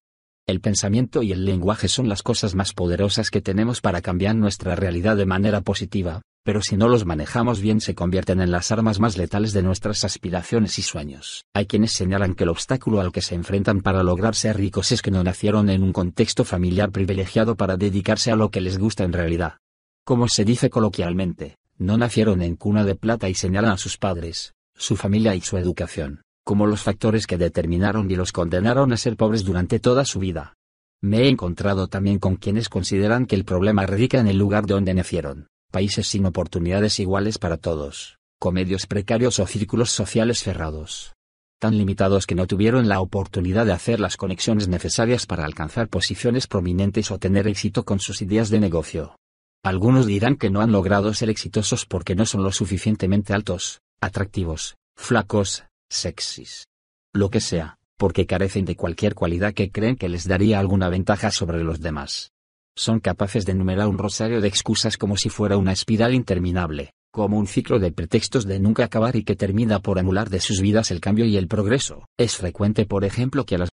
El 0.47 0.62
pensamiento 0.62 1.23
y 1.23 1.33
el 1.33 1.43
lenguaje 1.43 1.89
son 1.89 2.07
las 2.07 2.23
cosas 2.23 2.55
más 2.55 2.71
poderosas 2.71 3.31
que 3.31 3.41
tenemos 3.41 3.81
para 3.81 4.01
cambiar 4.01 4.33
nuestra 4.33 4.77
realidad 4.77 5.17
de 5.17 5.25
manera 5.25 5.60
positiva, 5.60 6.21
pero 6.45 6.62
si 6.62 6.77
no 6.77 6.88
los 6.88 7.05
manejamos 7.05 7.60
bien 7.60 7.81
se 7.81 7.95
convierten 7.95 8.39
en 8.39 8.51
las 8.51 8.71
armas 8.71 9.01
más 9.01 9.17
letales 9.17 9.51
de 9.51 9.62
nuestras 9.62 10.05
aspiraciones 10.05 10.79
y 10.79 10.83
sueños. 10.83 11.43
Hay 11.53 11.65
quienes 11.65 11.91
señalan 11.91 12.33
que 12.33 12.45
el 12.45 12.49
obstáculo 12.49 13.01
al 13.01 13.12
que 13.12 13.21
se 13.21 13.36
enfrentan 13.36 13.81
para 13.81 14.03
lograr 14.03 14.36
ser 14.36 14.55
ricos 14.55 14.93
es 14.93 15.01
que 15.01 15.12
no 15.12 15.21
nacieron 15.21 15.69
en 15.69 15.83
un 15.83 15.91
contexto 15.91 16.45
familiar 16.45 16.91
privilegiado 16.91 17.57
para 17.57 17.75
dedicarse 17.75 18.31
a 18.31 18.38
lo 18.38 18.49
que 18.49 18.62
les 18.62 18.77
gusta 18.77 19.03
en 19.03 19.12
realidad. 19.12 19.57
Como 20.05 20.29
se 20.29 20.45
dice 20.45 20.69
coloquialmente, 20.69 21.57
no 21.77 21.97
nacieron 21.97 22.41
en 22.41 22.55
cuna 22.55 22.86
de 22.86 22.95
plata 22.95 23.27
y 23.27 23.33
señalan 23.33 23.71
a 23.71 23.77
sus 23.77 23.97
padres, 23.97 24.53
su 24.77 24.95
familia 24.95 25.36
y 25.36 25.41
su 25.41 25.57
educación 25.57 26.21
como 26.47 26.65
los 26.65 26.81
factores 26.81 27.27
que 27.27 27.38
determinaron 27.38 28.10
y 28.10 28.15
los 28.15 28.31
condenaron 28.31 28.93
a 28.93 28.97
ser 28.97 29.17
pobres 29.17 29.43
durante 29.43 29.81
toda 29.81 30.05
su 30.05 30.19
vida. 30.19 30.53
Me 31.01 31.23
he 31.23 31.27
encontrado 31.27 31.89
también 31.89 32.19
con 32.19 32.38
quienes 32.38 32.69
consideran 32.69 33.25
que 33.25 33.36
el 33.36 33.43
problema 33.43 33.86
radica 33.86 34.17
en 34.21 34.27
el 34.27 34.38
lugar 34.38 34.65
de 34.65 34.75
donde 34.75 34.93
nacieron, 34.93 35.47
países 35.71 36.07
sin 36.07 36.25
oportunidades 36.25 37.01
iguales 37.01 37.38
para 37.38 37.57
todos, 37.57 38.17
comedios 38.39 38.88
precarios 38.88 39.39
o 39.39 39.45
círculos 39.45 39.89
sociales 39.89 40.39
cerrados. 40.39 41.15
Tan 41.60 41.77
limitados 41.77 42.25
que 42.25 42.36
no 42.36 42.47
tuvieron 42.47 42.88
la 42.88 43.01
oportunidad 43.01 43.65
de 43.65 43.73
hacer 43.73 43.99
las 43.99 44.15
conexiones 44.15 44.69
necesarias 44.69 45.25
para 45.25 45.43
alcanzar 45.43 45.89
posiciones 45.89 46.47
prominentes 46.47 47.12
o 47.12 47.19
tener 47.19 47.49
éxito 47.49 47.83
con 47.83 47.99
sus 47.99 48.21
ideas 48.21 48.49
de 48.49 48.62
negocio. 48.62 49.17
Algunos 49.65 50.05
dirán 50.05 50.38
que 50.38 50.49
no 50.49 50.62
han 50.62 50.71
logrado 50.71 51.13
ser 51.13 51.29
exitosos 51.29 51.86
porque 51.86 52.15
no 52.15 52.25
son 52.25 52.43
lo 52.43 52.53
suficientemente 52.53 53.33
altos, 53.33 53.81
atractivos, 53.99 54.77
flacos, 54.95 55.65
sexys. 55.89 56.67
Lo 57.13 57.30
que 57.30 57.41
sea, 57.41 57.78
porque 57.97 58.26
carecen 58.26 58.65
de 58.65 58.76
cualquier 58.76 59.15
cualidad 59.15 59.54
que 59.54 59.71
creen 59.71 59.95
que 59.95 60.10
les 60.10 60.28
daría 60.28 60.60
alguna 60.60 60.89
ventaja 60.89 61.32
sobre 61.32 61.63
los 61.63 61.82
demás. 61.82 62.32
Son 62.76 63.00
capaces 63.00 63.45
de 63.45 63.54
enumerar 63.54 63.88
un 63.88 63.97
rosario 63.97 64.39
de 64.39 64.47
excusas 64.47 64.97
como 64.97 65.17
si 65.17 65.30
fuera 65.30 65.58
una 65.58 65.71
espiral 65.71 66.13
interminable, 66.13 66.91
como 67.12 67.39
un 67.39 67.47
ciclo 67.47 67.80
de 67.80 67.91
pretextos 67.91 68.45
de 68.45 68.60
nunca 68.60 68.84
acabar 68.84 69.15
y 69.15 69.23
que 69.23 69.36
termina 69.36 69.80
por 69.80 69.97
anular 69.97 70.30
de 70.30 70.39
sus 70.39 70.62
vidas 70.62 70.91
el 70.91 71.02
cambio 71.02 71.26
y 71.26 71.38
el 71.38 71.47
progreso. 71.47 72.06
Es 72.19 72.38
frecuente, 72.38 72.86
por 72.86 73.04
ejemplo, 73.04 73.45
que 73.45 73.56
a 73.56 73.58
las 73.58 73.65